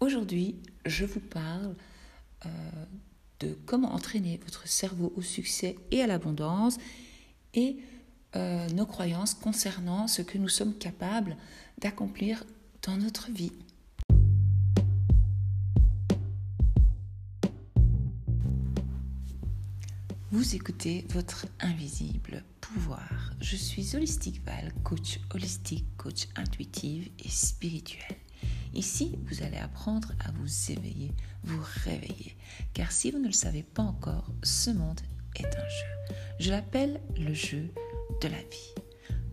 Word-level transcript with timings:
Aujourd'hui, 0.00 0.54
je 0.86 1.04
vous 1.04 1.18
parle 1.18 1.74
euh, 2.46 2.48
de 3.40 3.58
comment 3.66 3.92
entraîner 3.92 4.38
votre 4.44 4.68
cerveau 4.68 5.12
au 5.16 5.22
succès 5.22 5.74
et 5.90 6.02
à 6.02 6.06
l'abondance 6.06 6.78
et 7.54 7.78
euh, 8.36 8.68
nos 8.70 8.86
croyances 8.86 9.34
concernant 9.34 10.06
ce 10.06 10.22
que 10.22 10.38
nous 10.38 10.48
sommes 10.48 10.74
capables 10.74 11.36
d'accomplir 11.78 12.44
dans 12.82 12.96
notre 12.96 13.32
vie. 13.32 13.50
Vous 20.30 20.54
écoutez 20.54 21.06
votre 21.08 21.46
invisible 21.58 22.44
pouvoir. 22.60 23.32
Je 23.40 23.56
suis 23.56 23.96
Holistic 23.96 24.44
Val, 24.44 24.72
coach 24.84 25.18
holistique, 25.34 25.86
coach 25.96 26.28
intuitive 26.36 27.10
et 27.18 27.28
spirituel. 27.28 28.16
Ici, 28.78 29.18
vous 29.24 29.42
allez 29.42 29.56
apprendre 29.56 30.12
à 30.24 30.30
vous 30.30 30.70
éveiller, 30.70 31.12
vous 31.42 31.60
réveiller. 31.82 32.36
Car 32.74 32.92
si 32.92 33.10
vous 33.10 33.18
ne 33.18 33.26
le 33.26 33.32
savez 33.32 33.64
pas 33.64 33.82
encore, 33.82 34.30
ce 34.44 34.70
monde 34.70 35.00
est 35.34 35.46
un 35.46 35.68
jeu. 35.68 36.14
Je 36.38 36.52
l'appelle 36.52 37.00
le 37.18 37.34
jeu 37.34 37.74
de 38.22 38.28
la 38.28 38.36
vie. 38.38 38.74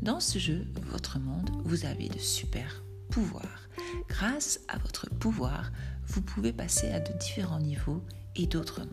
Dans 0.02 0.20
ce 0.20 0.40
jeu, 0.40 0.66
votre 0.90 1.20
monde, 1.20 1.52
vous 1.63 1.85
avez 1.85 2.09
de 2.09 2.18
super 2.18 2.84
pouvoirs. 3.12 3.70
Grâce 4.09 4.62
à 4.68 4.80
votre 4.80 5.12
pouvoir, 5.12 5.71
vous 6.07 6.23
pouvez 6.23 6.52
passer 6.52 6.90
à 6.90 6.99
de 6.99 7.13
différents 7.20 7.59
niveaux 7.59 8.04
et 8.35 8.48
d'autres 8.48 8.80
mondes. 8.80 8.90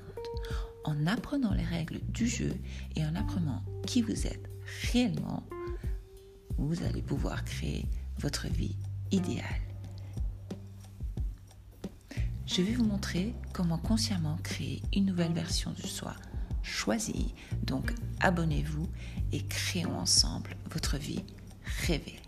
En 0.84 1.06
apprenant 1.06 1.54
les 1.54 1.64
règles 1.64 2.00
du 2.10 2.28
jeu 2.28 2.52
et 2.94 3.06
en 3.06 3.14
apprenant 3.14 3.62
qui 3.86 4.02
vous 4.02 4.26
êtes 4.26 4.50
réellement, 4.92 5.48
vous 6.58 6.82
allez 6.82 7.00
pouvoir 7.00 7.42
créer 7.46 7.86
votre 8.18 8.48
vie 8.48 8.76
idéale. 9.12 9.71
Je 12.54 12.60
vais 12.60 12.72
vous 12.72 12.84
montrer 12.84 13.32
comment 13.54 13.78
consciemment 13.78 14.36
créer 14.42 14.82
une 14.94 15.06
nouvelle 15.06 15.32
version 15.32 15.70
de 15.70 15.86
soi 15.86 16.12
choisie. 16.62 17.32
Donc 17.62 17.94
abonnez-vous 18.20 18.86
et 19.32 19.40
créons 19.46 19.96
ensemble 19.98 20.54
votre 20.70 20.98
vie 20.98 21.24
rêvée. 21.86 22.20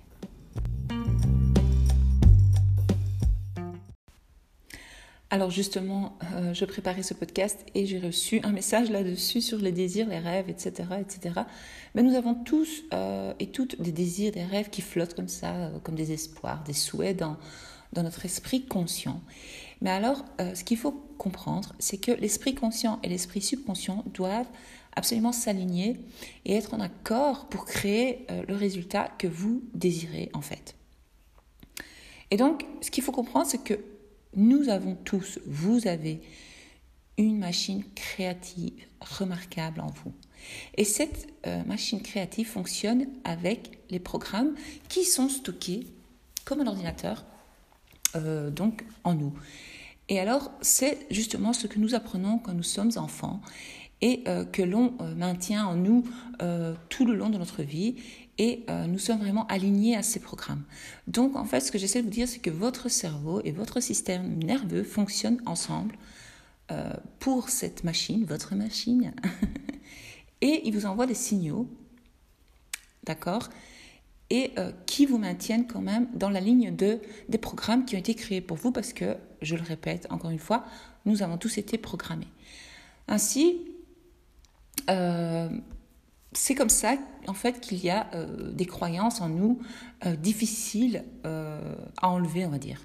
Alors 5.29 5.51
justement, 5.51 6.17
euh, 6.33 6.55
je 6.55 6.65
préparais 6.65 7.03
ce 7.03 7.13
podcast 7.13 7.61
et 7.75 7.85
j'ai 7.85 7.99
reçu 7.99 8.41
un 8.45 8.53
message 8.53 8.91
là-dessus 8.91 9.43
sur 9.43 9.59
les 9.59 9.73
désirs, 9.73 10.09
les 10.09 10.21
rêves, 10.21 10.49
etc. 10.49 10.89
etc. 11.01 11.41
Mais 11.95 12.03
nous 12.03 12.15
avons 12.15 12.35
tous 12.35 12.85
euh, 12.95 13.35
et 13.41 13.49
toutes 13.49 13.83
des 13.83 13.93
désirs, 13.93 14.33
des 14.33 14.45
rêves 14.45 14.71
qui 14.71 14.81
flottent 14.81 15.15
comme 15.15 15.29
ça, 15.29 15.55
euh, 15.55 15.79
comme 15.83 15.97
des 15.97 16.13
espoirs, 16.13 16.65
des 16.65 16.73
souhaits 16.73 17.19
dans, 17.19 17.37
dans 17.95 18.03
notre 18.03 18.25
esprit 18.25 18.67
conscient. 18.67 19.23
Mais 19.81 19.91
alors, 19.91 20.25
euh, 20.41 20.55
ce 20.55 20.65
qu'il 20.65 20.77
faut 20.77 20.93
comprendre, 21.19 21.75
c'est 21.79 21.99
que 21.99 22.13
l'esprit 22.13 22.55
conscient 22.55 22.99
et 23.03 23.09
l'esprit 23.09 23.41
subconscient 23.41 24.05
doivent 24.13 24.49
absolument 24.97 25.33
s'aligner 25.33 25.97
et 26.45 26.55
être 26.55 26.75
en 26.75 26.81
accord 26.81 27.49
pour 27.49 27.65
créer 27.65 28.27
euh, 28.31 28.45
le 28.47 28.55
résultat 28.55 29.11
que 29.19 29.27
vous 29.27 29.63
désirez 29.75 30.31
en 30.35 30.41
fait. 30.41 30.75
Et 32.31 32.37
donc, 32.37 32.65
ce 32.81 32.91
qu'il 32.91 33.03
faut 33.03 33.13
comprendre, 33.13 33.47
c'est 33.47 33.63
que 33.63 33.79
nous 34.37 34.69
avons 34.69 34.97
tous, 34.97 35.39
vous 35.47 35.87
avez 35.87 36.21
une 37.19 37.39
machine 37.39 37.85
créative 37.95 38.73
remarquable 39.01 39.81
en 39.81 39.87
vous. 39.87 40.13
Et 40.77 40.85
cette 40.85 41.29
euh, 41.47 41.63
machine 41.65 42.03
créative 42.03 42.49
fonctionne 42.49 43.07
avec 43.25 43.79
les 43.91 44.01
programmes 44.01 44.55
qui 44.89 45.05
sont 45.05 45.29
stockés 45.29 45.87
comme 46.45 46.61
un 46.61 46.67
ordinateur 46.67 47.25
euh, 48.17 48.51
donc 48.51 48.85
en 49.05 49.15
nous. 49.15 49.33
Et 50.09 50.21
alors, 50.21 50.51
c'est 50.61 51.07
justement 51.11 51.53
ce 51.53 51.67
que 51.67 51.79
nous 51.79 51.95
apprenons 51.95 52.39
quand 52.39 52.53
nous 52.53 52.63
sommes 52.63 52.93
enfants 52.97 53.41
et 54.03 54.23
euh, 54.29 54.45
que 54.45 54.63
l'on 54.63 54.95
euh, 55.01 55.15
maintient 55.15 55.67
en 55.67 55.77
nous 55.77 56.05
tout 56.89 57.07
le 57.07 57.15
long 57.15 57.31
de 57.31 57.39
notre 57.39 57.63
vie 57.63 57.97
et 58.37 58.67
nous 58.89 58.99
sommes 58.99 59.21
vraiment 59.21 59.47
alignés 59.47 59.97
à 59.97 60.03
ces 60.03 60.19
programmes. 60.19 60.65
Donc, 61.07 61.37
en 61.37 61.45
fait, 61.45 61.61
ce 61.61 61.71
que 61.71 61.79
j'essaie 61.79 62.01
de 62.01 62.07
vous 62.07 62.11
dire, 62.11 62.27
c'est 62.29 62.41
que 62.41 62.51
votre 62.51 62.89
cerveau 62.89 63.41
et 63.45 63.53
votre 63.53 63.79
système 63.81 64.39
nerveux 64.39 64.83
fonctionnent 64.83 65.41
ensemble 65.47 65.97
pour 67.21 67.49
cette 67.49 67.85
machine, 67.85 68.25
votre 68.25 68.57
machine, 68.57 69.15
et 70.41 70.63
ils 70.65 70.75
vous 70.75 70.85
envoient 70.85 71.07
des 71.07 71.15
signaux, 71.15 71.69
d'accord 73.05 73.49
et 74.35 74.51
euh, 74.59 74.73
qui 74.87 75.07
vous 75.07 75.17
maintiennent 75.17 75.69
quand 75.69 75.81
même 75.81 76.09
dans 76.13 76.29
la 76.29 76.41
ligne 76.41 76.75
de, 76.75 76.99
des 77.29 77.39
programmes 77.39 77.85
qui 77.85 77.95
ont 77.95 77.99
été 78.01 78.17
créés 78.17 78.41
pour 78.41 78.57
vous 78.57 78.73
parce 78.73 78.93
que, 78.93 79.17
je 79.43 79.55
le 79.55 79.63
répète 79.63 80.09
encore 80.11 80.31
une 80.31 80.41
fois, 80.41 80.65
nous 81.05 81.23
avons 81.23 81.39
tous 81.39 81.57
été 81.59 81.79
programmés. 81.79 82.27
Ainsi, 83.07 83.61
euh, 84.91 85.49
c'est 86.33 86.57
comme 86.57 86.69
ça 86.69 86.97
en 87.29 87.35
fait 87.35 87.61
qu'il 87.61 87.79
y 87.79 87.91
a 87.91 88.09
euh, 88.15 88.51
des 88.51 88.67
croyances 88.67 89.21
en 89.21 89.29
nous 89.29 89.61
difficiles 90.19 91.05
à 91.23 92.09
enlever, 92.09 92.45
on 92.45 92.51
va 92.51 92.59
dire. 92.59 92.81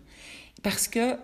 Parce 0.63 0.88
que 0.88 1.17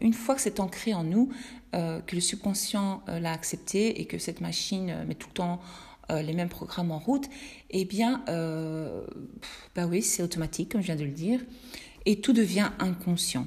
une 0.00 0.14
fois 0.14 0.34
que 0.34 0.40
c'est 0.40 0.60
ancré 0.60 0.94
en 0.94 1.04
nous, 1.04 1.30
que 1.72 2.14
le 2.14 2.20
subconscient 2.20 3.02
l'a 3.06 3.32
accepté 3.32 4.00
et 4.00 4.06
que 4.06 4.16
cette 4.16 4.40
machine 4.40 5.04
met 5.06 5.14
tout 5.14 5.28
le 5.28 5.34
temps 5.34 5.60
euh, 6.10 6.22
les 6.22 6.34
mêmes 6.34 6.48
programmes 6.48 6.92
en 6.92 6.98
route, 6.98 7.28
eh 7.70 7.84
bien, 7.84 8.22
euh, 8.28 9.04
bah 9.74 9.86
oui, 9.86 10.02
c'est 10.02 10.22
automatique, 10.22 10.70
comme 10.72 10.80
je 10.80 10.86
viens 10.86 10.96
de 10.96 11.04
le 11.04 11.10
dire, 11.10 11.40
et 12.04 12.20
tout 12.20 12.32
devient 12.32 12.70
inconscient. 12.78 13.46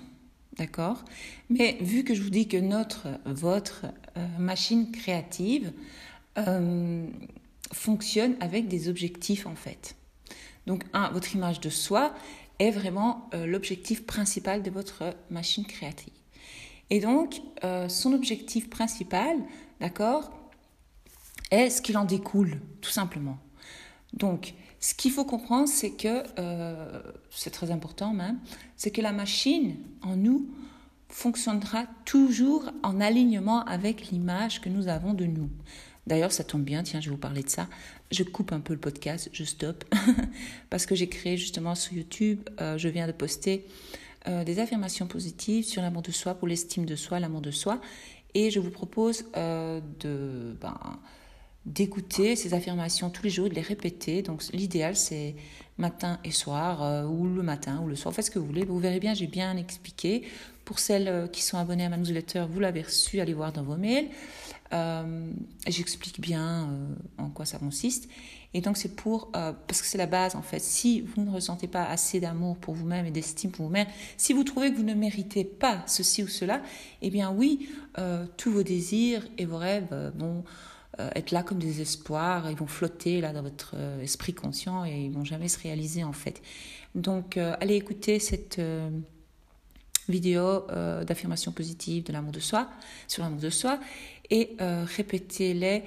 D'accord? 0.58 1.06
Mais 1.50 1.78
vu 1.80 2.03
que 2.03 2.14
je 2.14 2.22
vous 2.22 2.30
dis 2.30 2.50
que 2.50 2.58
notre, 2.58 3.08
votre 3.25 3.86
euh, 4.18 4.28
machine 4.38 4.92
créative 4.92 5.72
fonctionne 7.74 8.36
avec 8.40 8.70
des 8.70 8.88
objectifs, 8.88 9.46
en 9.46 9.56
fait. 9.56 9.97
Donc, 10.68 10.86
un, 10.94 11.09
votre 11.12 11.36
image 11.36 11.59
de 11.59 11.70
soi 11.70 12.14
est 12.59 12.72
vraiment 12.72 13.30
l'objectif 13.34 14.06
principal 14.06 14.64
de 14.64 14.72
votre 14.72 15.14
machine 15.30 15.66
créative. 15.66 16.14
Et 16.91 17.02
donc, 17.02 17.41
son 17.90 18.14
objectif 18.14 18.70
principal, 18.70 19.36
d'accord, 19.81 20.31
est 21.52 21.70
ce 21.70 21.82
qu'il 21.82 21.98
en 21.98 22.06
découle, 22.06 22.60
tout 22.82 22.92
simplement. 22.92 23.38
Donc, 24.14 24.54
ce 24.80 24.94
qu'il 24.94 25.12
faut 25.12 25.26
comprendre, 25.26 25.68
c'est 25.68 25.92
que, 25.92 26.24
euh, 26.40 27.02
c'est 27.32 27.50
très 27.50 27.72
important 27.72 28.14
même, 28.14 28.40
c'est 28.78 28.92
que 28.92 29.02
la 29.02 29.12
machine 29.12 29.76
en 30.02 30.16
nous 30.16 30.50
fonctionnera 31.09 31.86
toujours 32.06 32.70
en 32.84 33.02
alignement 33.02 33.64
avec 33.66 34.09
l'image 34.09 34.62
que 34.62 34.70
nous 34.70 34.88
avons 34.88 35.14
de 35.14 35.26
nous. 35.26 35.50
D'ailleurs, 36.08 36.32
ça 36.32 36.44
tombe 36.44 36.64
bien, 36.64 36.82
tiens, 36.84 37.02
je 37.02 37.09
vais 37.09 37.16
vous 37.16 37.22
parler 37.22 37.44
de 37.44 37.50
ça. 37.50 37.68
Je 38.12 38.24
coupe 38.24 38.52
un 38.52 38.62
peu 38.62 38.74
le 38.74 38.80
podcast, 38.80 39.30
je 39.34 39.44
stoppe, 39.44 39.84
parce 40.70 40.86
que 40.86 40.96
j'ai 40.96 41.09
créé 41.09 41.36
justement 41.36 41.76
sur 41.76 41.94
YouTube, 41.94 42.40
euh, 42.62 42.78
je 42.78 42.88
viens 42.88 43.06
de 43.06 43.12
poster 43.12 43.68
euh, 44.28 44.44
des 44.44 44.59
affirmations 44.59 45.08
positives 45.08 45.66
sur 45.66 45.82
l'amour 45.82 46.04
de 46.04 46.12
soi, 46.12 46.36
pour 46.36 46.48
l'estime 46.48 46.86
de 46.86 46.96
soi, 46.96 47.20
l'amour 47.20 47.42
de 47.42 47.52
soi, 47.52 47.82
et 48.34 48.50
je 48.50 48.59
vous 48.59 48.72
propose 48.72 49.26
de... 49.34 50.56
Ben, 50.62 50.80
d'écouter 51.69 52.35
ces 52.35 52.53
affirmations 52.53 53.09
tous 53.09 53.24
les 53.24 53.30
jours, 53.30 53.47
de 53.47 53.53
les 53.53 53.62
répéter. 53.62 54.22
Donc 54.22 54.44
l'idéal 54.52 54.96
c'est 54.96 55.35
matin 55.78 56.19
et 56.25 56.31
soir, 56.31 56.84
euh, 56.84 57.06
ou 57.06 57.25
le 57.25 57.41
matin 57.41 57.80
ou 57.84 57.88
le 57.88 57.96
soir, 57.96 58.13
faites 58.13 58.25
ce 58.25 58.31
que 58.31 58.40
vous 58.40 58.47
voulez. 58.47 58.66
Vous 58.66 58.80
verrez 58.80 59.00
bien, 59.00 59.13
j'ai 59.13 59.28
bien 59.28 59.56
expliqué. 59.56 60.24
Pour 60.66 60.79
celles 60.79 61.08
euh, 61.08 61.28
qui 61.28 61.41
sont 61.41 61.58
abonnées 61.58 61.85
à 61.85 61.90
ma 61.90 61.97
newsletter, 61.97 62.46
vous 62.50 62.59
l'avez 62.59 62.81
reçu, 62.81 63.22
allez 63.22 63.34
voir 63.34 63.53
dans 63.53 63.63
vos 63.63 63.78
mails. 63.78 64.09
Euh, 64.74 65.31
J'explique 65.68 66.19
bien 66.19 66.69
en 67.18 67.29
quoi 67.29 67.46
ça 67.46 67.58
consiste. 67.59 68.09
Et 68.53 68.62
donc 68.62 68.78
c'est 68.78 68.96
pour, 68.96 69.31
parce 69.31 69.81
que 69.81 69.88
c'est 69.88 70.00
la 70.00 70.08
base 70.08 70.35
en 70.35 70.41
fait, 70.41 70.59
si 70.59 71.02
vous 71.02 71.24
ne 71.24 71.29
ressentez 71.29 71.68
pas 71.68 71.85
assez 71.85 72.19
d'amour 72.19 72.58
pour 72.58 72.74
vous-même 72.74 73.06
et 73.06 73.12
d'estime 73.12 73.52
pour 73.52 73.68
vous-même, 73.68 73.85
si 74.18 74.34
vous 74.34 74.44
trouvez 74.44 74.72
que 74.72 74.75
vous 74.78 74.84
ne 74.84 74.96
méritez 74.96 75.44
pas 75.44 75.84
ceci 75.85 76.23
ou 76.23 76.28
cela, 76.28 76.64
eh 77.03 77.11
bien 77.11 77.32
oui, 77.32 77.70
tous 78.38 78.52
vos 78.52 78.64
désirs 78.64 79.28
et 79.38 79.46
vos 79.46 79.58
rêves 79.58 80.11
vont 80.17 80.44
être 81.16 81.31
là 81.31 81.43
comme 81.43 81.59
des 81.59 81.81
espoirs, 81.81 82.49
ils 82.49 82.57
vont 82.57 82.67
flotter 82.67 83.22
là 83.22 83.34
dans 83.34 83.41
votre 83.41 83.73
euh, 83.75 84.01
esprit 84.01 84.34
conscient 84.34 84.85
et 84.85 85.05
ils 85.05 85.11
vont 85.11 85.23
jamais 85.23 85.47
se 85.47 85.59
réaliser 85.59 86.03
en 86.03 86.13
fait. 86.13 86.41
Donc 86.96 87.37
euh, 87.37 87.55
allez 87.59 87.75
écouter 87.75 88.19
cette 88.19 88.61
vidéo 90.07 90.66
d'affirmation 91.05 91.51
positive 91.51 92.03
de 92.03 92.11
l'amour 92.11 92.31
de 92.31 92.40
soi, 92.40 92.67
sur 93.07 93.22
l'amour 93.22 93.40
de 93.40 93.51
soi, 93.51 93.79
et 94.31 94.57
répétez-les 94.59 95.84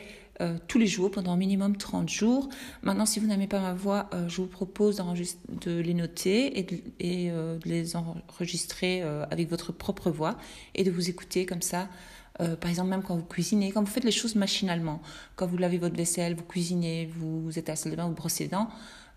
tous 0.69 0.79
les 0.79 0.87
jours 0.87 1.11
pendant 1.11 1.37
minimum 1.37 1.77
30 1.77 2.09
jours. 2.09 2.49
Maintenant, 2.83 3.05
si 3.05 3.19
vous 3.19 3.27
n'aimez 3.27 3.49
pas 3.49 3.59
ma 3.59 3.75
voix, 3.75 4.09
je 4.29 4.37
vous 4.37 4.47
propose 4.47 5.03
de 5.49 5.81
les 5.81 5.95
noter 5.95 6.57
et 6.57 6.63
de 6.63 7.59
les 7.65 7.97
enregistrer 7.97 9.03
avec 9.03 9.51
votre 9.51 9.73
propre 9.73 10.13
voix 10.13 10.39
et 10.77 10.85
de 10.85 10.93
vous 10.93 11.11
écouter 11.11 11.45
comme 11.45 11.63
ça 11.63 11.89
euh, 12.41 12.57
par 12.57 12.71
exemple, 12.71 12.91
même 12.91 13.03
quand 13.03 13.17
vous 13.17 13.25
cuisinez, 13.25 13.73
quand 13.73 13.81
vous 13.81 13.91
faites 13.91 14.05
les 14.05 14.11
choses 14.11 14.35
machinalement, 14.35 15.01
quand 15.37 15.47
vous 15.47 15.59
lavez 15.59 15.79
votre 15.79 15.97
vaisselle, 15.97 16.35
vous 16.35 16.45
cuisinez, 16.45 17.11
vous, 17.17 17.59
êtes 17.59 17.69
à 17.69 17.73
la 17.73 17.77
salle 17.77 17.93
de 17.93 17.97
bain, 17.97 18.07
vous 18.07 18.15
brossez 18.15 18.45
les 18.45 18.51
dents, 18.51 18.69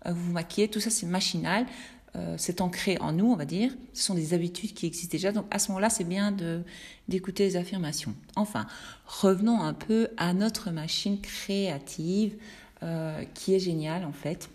euh, 0.06 0.12
vous 0.12 0.26
vous 0.26 0.32
maquillez, 0.32 0.68
tout 0.68 0.80
ça 0.80 0.90
c'est 0.90 1.06
machinal. 1.06 1.66
c'est 2.38 2.62
ancré 2.62 2.96
en 3.00 3.12
nous, 3.12 3.26
on 3.26 3.36
va 3.36 3.44
dire. 3.44 3.72
Ce 3.92 4.04
sont 4.04 4.14
des 4.14 4.32
habitudes 4.32 4.72
qui 4.72 4.86
existent 4.86 5.12
déjà. 5.12 5.32
Donc 5.32 5.44
à 5.50 5.58
ce 5.58 5.68
moment-là, 5.68 5.90
c'est 5.90 6.04
bien 6.04 6.34
d'écouter 7.08 7.44
les 7.44 7.56
affirmations. 7.56 8.14
Enfin, 8.36 8.66
revenons 9.06 9.60
un 9.60 9.74
peu 9.74 10.08
à 10.16 10.32
notre 10.32 10.70
machine 10.70 11.20
créative 11.20 12.36
qui 13.34 13.54
est 13.54 13.58
géniale 13.58 14.06
en 14.06 14.12
fait. 14.12 14.48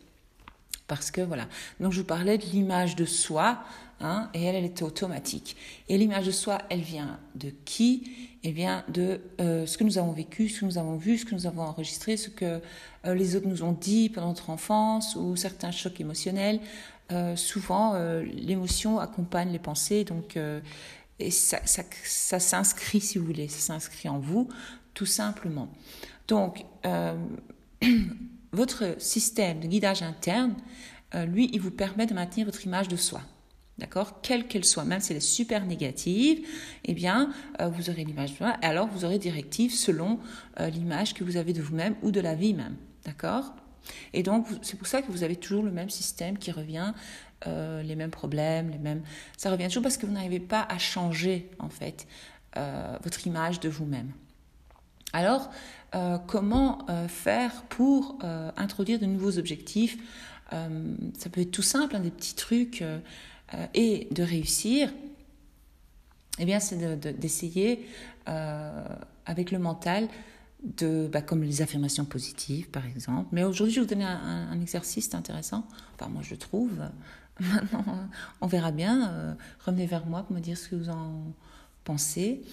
Parce 0.88 1.12
que 1.12 1.22
voilà. 1.22 1.48
Donc 1.80 1.94
je 1.94 2.00
vous 2.00 2.06
parlais 2.06 2.38
de 2.38 2.46
l'image 2.46 2.96
de 2.96 3.06
soi, 3.06 3.64
hein, 4.04 4.30
et 4.34 4.44
elle, 4.44 4.56
elle 4.56 4.66
était 4.66 4.84
automatique. 4.84 5.56
Et 5.90 5.98
l'image 5.98 6.26
de 6.26 6.32
soi, 6.32 6.60
elle 6.70 6.82
vient 6.82 7.20
de 7.36 7.52
qui? 7.66 8.04
Elle 8.44 8.54
vient 8.54 8.84
de 8.88 9.22
euh, 9.40 9.66
ce 9.66 9.78
que 9.78 9.84
nous 9.84 9.98
avons 9.98 10.14
vécu, 10.14 10.50
ce 10.50 10.62
que 10.62 10.66
nous 10.66 10.78
avons 10.78 10.98
vu, 10.98 11.18
ce 11.18 11.26
que 11.26 11.36
nous 11.36 11.46
avons 11.46 11.62
enregistré, 11.62 12.18
ce 12.18 12.30
que 12.30 12.60
euh, 13.06 13.14
les 13.14 13.36
autres 13.36 13.48
nous 13.48 13.64
ont 13.64 13.74
dit 13.74 14.10
pendant 14.10 14.30
notre 14.30 14.50
enfance 14.50 15.16
ou 15.16 15.36
certains 15.36 15.72
chocs 15.72 16.00
émotionnels. 16.00 16.60
Euh, 17.12 17.36
souvent, 17.36 17.94
l'émotion 18.24 19.00
accompagne 19.00 19.52
les 19.52 19.60
pensées, 19.60 20.06
donc 20.06 20.38
et 21.20 21.30
ça, 21.30 21.60
s'inscrit, 22.40 23.02
si 23.02 23.18
vous 23.18 23.26
voulez, 23.26 23.48
ça 23.48 23.60
s'inscrit 23.60 24.10
en 24.10 24.18
vous, 24.18 24.48
tout 24.94 25.06
simplement. 25.06 25.68
Donc 26.28 26.66
votre 28.54 28.96
système 28.98 29.60
de 29.60 29.68
guidage 29.68 30.02
interne, 30.02 30.56
lui, 31.28 31.50
il 31.54 31.60
vous 31.60 31.70
permet 31.70 32.06
de 32.06 32.14
maintenir 32.14 32.46
votre 32.46 32.66
image 32.66 32.88
de 32.88 32.96
soi. 32.96 33.22
D'accord? 33.82 34.22
Quelle 34.22 34.48
qu'elle 34.48 34.64
soit, 34.64 34.86
même 34.86 35.02
si 35.02 35.12
elle 35.12 35.18
est 35.18 35.20
super 35.20 35.66
négative, 35.66 36.48
eh 36.86 36.94
bien, 36.94 37.34
euh, 37.60 37.68
vous 37.68 37.90
aurez 37.90 38.06
l'image 38.06 38.32
de 38.32 38.38
soi, 38.38 38.56
et 38.62 38.66
alors 38.66 38.88
vous 38.88 39.04
aurez 39.04 39.20
directive 39.20 39.74
selon 39.74 40.20
euh, 40.60 40.70
l'image 40.70 41.14
que 41.14 41.26
vous 41.26 41.36
avez 41.36 41.52
de 41.52 41.62
vous-même 41.62 41.96
ou 42.02 42.12
de 42.12 42.22
la 42.22 42.36
vie 42.36 42.54
même. 42.54 42.78
D'accord? 43.04 43.54
Et 44.14 44.24
donc, 44.24 44.48
c'est 44.62 44.78
pour 44.78 44.88
ça 44.88 45.02
que 45.02 45.12
vous 45.12 45.24
avez 45.24 45.36
toujours 45.36 45.64
le 45.64 45.72
même 45.72 45.90
système 45.90 46.38
qui 46.38 46.52
revient, 46.52 46.94
les 47.48 47.96
mêmes 47.96 48.12
problèmes, 48.12 48.70
les 48.70 48.78
mêmes. 48.78 49.02
Ça 49.36 49.50
revient 49.50 49.66
toujours 49.66 49.82
parce 49.82 49.98
que 49.98 50.06
vous 50.06 50.14
n'arrivez 50.14 50.40
pas 50.40 50.62
à 50.70 50.78
changer, 50.78 51.50
en 51.58 51.70
fait, 51.70 52.06
votre 53.02 53.26
image 53.26 53.60
de 53.60 53.68
vous-même. 53.68 54.12
Alors, 55.14 55.50
euh, 55.94 56.18
comment 56.20 56.86
euh, 56.90 57.08
faire 57.08 57.64
pour 57.64 58.18
euh, 58.24 58.52
introduire 58.56 59.00
de 59.00 59.06
nouveaux 59.06 59.38
objectifs? 59.38 59.98
Ça 61.18 61.30
peut 61.32 61.40
être 61.40 61.52
tout 61.52 61.62
simple, 61.62 61.98
des 62.02 62.12
petits 62.12 62.36
trucs, 62.36 62.84
et 63.74 64.08
de 64.12 64.24
réussir. 64.24 64.92
Eh 66.40 66.46
bien, 66.46 66.60
c'est 66.60 67.00
d'essayer 67.20 67.86
avec 68.26 69.52
le 69.52 69.60
mental 69.60 70.08
de, 70.64 71.10
bah, 71.12 71.22
comme 71.22 71.44
les 71.44 71.62
affirmations 71.62 72.06
positives, 72.06 72.70
par 72.70 72.86
exemple. 72.86 73.30
Mais 73.32 73.44
aujourd'hui, 73.44 73.74
je 73.74 73.80
vais 73.80 73.86
vous 73.86 73.90
donner 73.90 74.06
un, 74.06 74.60
exercice 74.62 75.14
intéressant. 75.14 75.66
Enfin, 75.96 76.10
moi, 76.10 76.22
je 76.24 76.36
trouve. 76.36 76.72
Maintenant, 77.40 78.10
on 78.42 78.48
verra 78.48 78.72
bien. 78.72 79.36
revenez 79.66 79.88
vers 79.88 80.06
moi 80.06 80.24
pour 80.24 80.36
me 80.36 80.42
dire 80.42 80.58
ce 80.58 80.70
que 80.70 80.76
vous 80.76 80.90
en 80.90 81.34
pensez. 81.84 82.44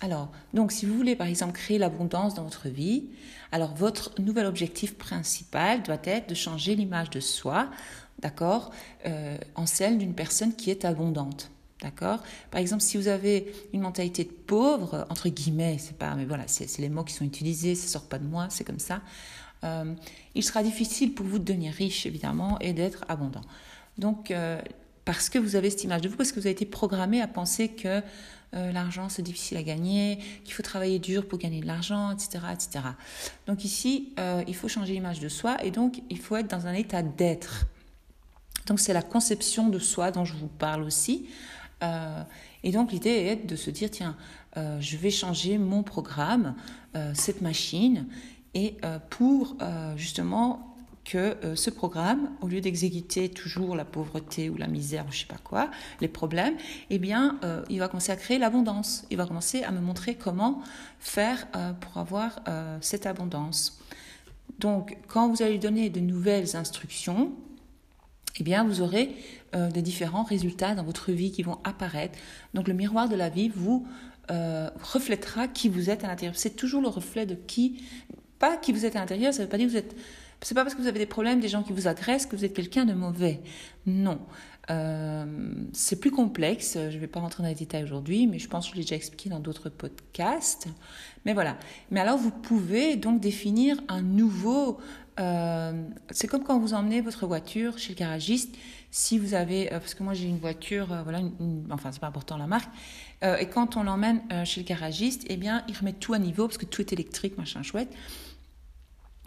Alors, 0.00 0.30
donc, 0.52 0.72
si 0.72 0.84
vous 0.84 0.94
voulez 0.94 1.16
par 1.16 1.26
exemple 1.26 1.52
créer 1.52 1.78
l'abondance 1.78 2.34
dans 2.34 2.44
votre 2.44 2.68
vie, 2.68 3.08
alors 3.50 3.74
votre 3.74 4.20
nouvel 4.20 4.44
objectif 4.46 4.96
principal 4.96 5.82
doit 5.82 5.98
être 6.04 6.28
de 6.28 6.34
changer 6.34 6.74
l'image 6.74 7.08
de 7.10 7.20
soi, 7.20 7.70
d'accord, 8.20 8.70
euh, 9.06 9.36
en 9.54 9.66
celle 9.66 9.98
d'une 9.98 10.14
personne 10.14 10.54
qui 10.54 10.70
est 10.70 10.84
abondante. 10.84 11.50
D'accord 11.82 12.22
Par 12.50 12.60
exemple, 12.60 12.82
si 12.82 12.96
vous 12.96 13.08
avez 13.08 13.52
une 13.74 13.80
mentalité 13.80 14.24
de 14.24 14.30
pauvre, 14.30 15.06
entre 15.10 15.28
guillemets, 15.28 15.76
c'est 15.78 15.96
pas, 15.96 16.14
mais 16.14 16.24
voilà, 16.24 16.44
c'est 16.46 16.78
les 16.78 16.88
mots 16.88 17.04
qui 17.04 17.12
sont 17.12 17.24
utilisés, 17.24 17.74
ça 17.74 17.86
sort 17.86 18.08
pas 18.08 18.18
de 18.18 18.24
moi, 18.24 18.46
c'est 18.48 18.64
comme 18.64 18.78
ça. 18.78 19.02
Euh, 19.62 19.94
il 20.34 20.42
sera 20.42 20.62
difficile 20.62 21.12
pour 21.14 21.26
vous 21.26 21.38
de 21.38 21.44
devenir 21.44 21.74
riche, 21.74 22.06
évidemment, 22.06 22.58
et 22.60 22.72
d'être 22.72 23.04
abondant. 23.08 23.42
Donc, 23.98 24.30
euh, 24.30 24.60
parce 25.04 25.28
que 25.28 25.38
vous 25.38 25.54
avez 25.54 25.68
cette 25.68 25.84
image 25.84 26.00
de 26.00 26.08
vous, 26.08 26.16
parce 26.16 26.32
que 26.32 26.40
vous 26.40 26.46
avez 26.46 26.52
été 26.52 26.66
programmé 26.66 27.20
à 27.20 27.28
penser 27.28 27.68
que 27.68 28.02
l'argent 28.52 29.10
c'est 29.10 29.20
difficile 29.20 29.58
à 29.58 29.62
gagner, 29.62 30.18
qu'il 30.44 30.54
faut 30.54 30.62
travailler 30.62 30.98
dur 30.98 31.28
pour 31.28 31.38
gagner 31.38 31.60
de 31.60 31.66
l'argent, 31.66 32.10
etc., 32.10 32.38
etc. 32.54 32.84
Donc 33.46 33.66
ici, 33.66 34.14
il 34.48 34.54
faut 34.54 34.66
changer 34.66 34.94
l'image 34.94 35.20
de 35.20 35.28
soi 35.28 35.62
et 35.62 35.70
donc 35.70 36.00
il 36.08 36.18
faut 36.18 36.36
être 36.36 36.48
dans 36.48 36.66
un 36.66 36.72
état 36.72 37.02
d'être. 37.02 37.66
Donc 38.66 38.80
c'est 38.80 38.92
la 38.92 39.02
conception 39.02 39.68
de 39.68 39.78
soi 39.78 40.10
dont 40.10 40.24
je 40.24 40.34
vous 40.34 40.48
parle 40.48 40.82
aussi. 40.82 41.28
Euh, 41.82 42.22
et 42.62 42.72
donc 42.72 42.92
l'idée 42.92 43.10
est 43.10 43.46
de 43.46 43.56
se 43.56 43.70
dire, 43.70 43.90
tiens, 43.90 44.16
je 44.80 44.96
vais 44.96 45.10
changer 45.10 45.58
mon 45.58 45.82
programme, 45.82 46.54
cette 47.12 47.42
machine, 47.42 48.06
et 48.54 48.78
pour 49.10 49.54
justement 49.96 50.76
que 51.06 51.36
euh, 51.44 51.56
ce 51.56 51.70
programme, 51.70 52.30
au 52.40 52.48
lieu 52.48 52.60
d'exécuter 52.60 53.28
toujours 53.28 53.76
la 53.76 53.84
pauvreté 53.84 54.50
ou 54.50 54.56
la 54.56 54.66
misère 54.66 55.06
ou 55.08 55.12
je 55.12 55.20
sais 55.20 55.26
pas 55.26 55.38
quoi, 55.42 55.70
les 56.00 56.08
problèmes, 56.08 56.56
eh 56.90 56.98
bien, 56.98 57.38
euh, 57.44 57.62
il 57.70 57.78
va 57.78 57.88
commencer 57.88 58.12
à 58.12 58.16
créer 58.16 58.38
l'abondance. 58.38 59.06
Il 59.10 59.16
va 59.16 59.26
commencer 59.26 59.62
à 59.62 59.70
me 59.70 59.80
montrer 59.80 60.16
comment 60.16 60.62
faire 60.98 61.46
euh, 61.54 61.72
pour 61.72 61.98
avoir 61.98 62.40
cette 62.80 63.06
abondance. 63.06 63.80
Donc, 64.58 64.96
quand 65.06 65.28
vous 65.28 65.42
allez 65.42 65.58
donner 65.58 65.90
de 65.90 66.00
nouvelles 66.00 66.56
instructions, 66.56 67.32
eh 68.38 68.44
bien, 68.44 68.64
vous 68.64 68.80
aurez 68.80 69.14
des 69.54 69.82
différents 69.82 70.24
résultats 70.24 70.74
dans 70.74 70.84
votre 70.84 71.12
vie 71.12 71.30
qui 71.30 71.42
vont 71.42 71.58
apparaître. 71.64 72.18
Donc, 72.52 72.68
le 72.68 72.74
miroir 72.74 73.08
de 73.08 73.16
la 73.16 73.28
vie 73.28 73.48
vous 73.48 73.86
reflètera 74.28 75.48
qui 75.48 75.68
vous 75.68 75.88
êtes 75.88 76.04
à 76.04 76.08
l'intérieur. 76.08 76.36
C'est 76.36 76.56
toujours 76.56 76.82
le 76.82 76.88
reflet 76.88 77.26
de 77.26 77.34
qui, 77.34 77.82
pas 78.38 78.56
qui 78.56 78.72
vous 78.72 78.84
êtes 78.84 78.96
à 78.96 79.00
l'intérieur, 79.00 79.32
ça 79.32 79.40
ne 79.40 79.44
veut 79.44 79.50
pas 79.50 79.56
dire 79.56 79.66
que 79.66 79.72
vous 79.72 79.78
êtes 79.78 79.96
c'est 80.42 80.54
pas 80.54 80.62
parce 80.62 80.74
que 80.74 80.80
vous 80.82 80.88
avez 80.88 80.98
des 80.98 81.06
problèmes, 81.06 81.40
des 81.40 81.48
gens 81.48 81.62
qui 81.62 81.72
vous 81.72 81.88
agressent, 81.88 82.26
que 82.26 82.36
vous 82.36 82.44
êtes 82.44 82.54
quelqu'un 82.54 82.84
de 82.84 82.92
mauvais. 82.92 83.40
Non. 83.86 84.18
Euh, 84.70 85.24
c'est 85.72 86.00
plus 86.00 86.10
complexe. 86.10 86.74
Je 86.74 86.94
ne 86.94 87.00
vais 87.00 87.06
pas 87.06 87.20
rentrer 87.20 87.42
dans 87.42 87.48
les 87.48 87.54
détails 87.54 87.84
aujourd'hui, 87.84 88.26
mais 88.26 88.38
je 88.38 88.48
pense 88.48 88.66
que 88.66 88.72
je 88.72 88.76
l'ai 88.76 88.84
déjà 88.84 88.96
expliqué 88.96 89.30
dans 89.30 89.40
d'autres 89.40 89.68
podcasts. 89.68 90.68
Mais 91.24 91.34
voilà. 91.34 91.56
Mais 91.90 92.00
alors, 92.00 92.18
vous 92.18 92.30
pouvez 92.30 92.96
donc 92.96 93.20
définir 93.20 93.78
un 93.88 94.02
nouveau. 94.02 94.78
Euh, 95.18 95.72
c'est 96.10 96.26
comme 96.26 96.42
quand 96.42 96.58
vous 96.58 96.74
emmenez 96.74 97.00
votre 97.00 97.26
voiture 97.26 97.78
chez 97.78 97.92
le 97.92 97.98
garagiste. 97.98 98.54
Si 98.90 99.18
vous 99.18 99.34
avez, 99.34 99.72
euh, 99.72 99.78
parce 99.78 99.94
que 99.94 100.02
moi 100.02 100.14
j'ai 100.14 100.26
une 100.26 100.38
voiture, 100.38 100.86
voilà, 101.02 101.20
enfin 101.70 101.92
c'est 101.92 102.00
pas 102.00 102.06
important 102.06 102.36
la 102.36 102.46
marque, 102.46 102.70
et 103.22 103.46
quand 103.46 103.76
on 103.76 103.82
l'emmène 103.82 104.22
chez 104.44 104.60
le 104.60 104.66
garagiste, 104.66 105.24
eh 105.28 105.36
bien 105.36 105.64
il 105.68 105.76
remet 105.76 105.94
tout 105.94 106.12
à 106.12 106.18
niveau 106.18 106.46
parce 106.46 106.58
que 106.58 106.66
tout 106.66 106.82
est 106.82 106.92
électrique, 106.92 107.36
machin 107.38 107.62
chouette. 107.62 107.88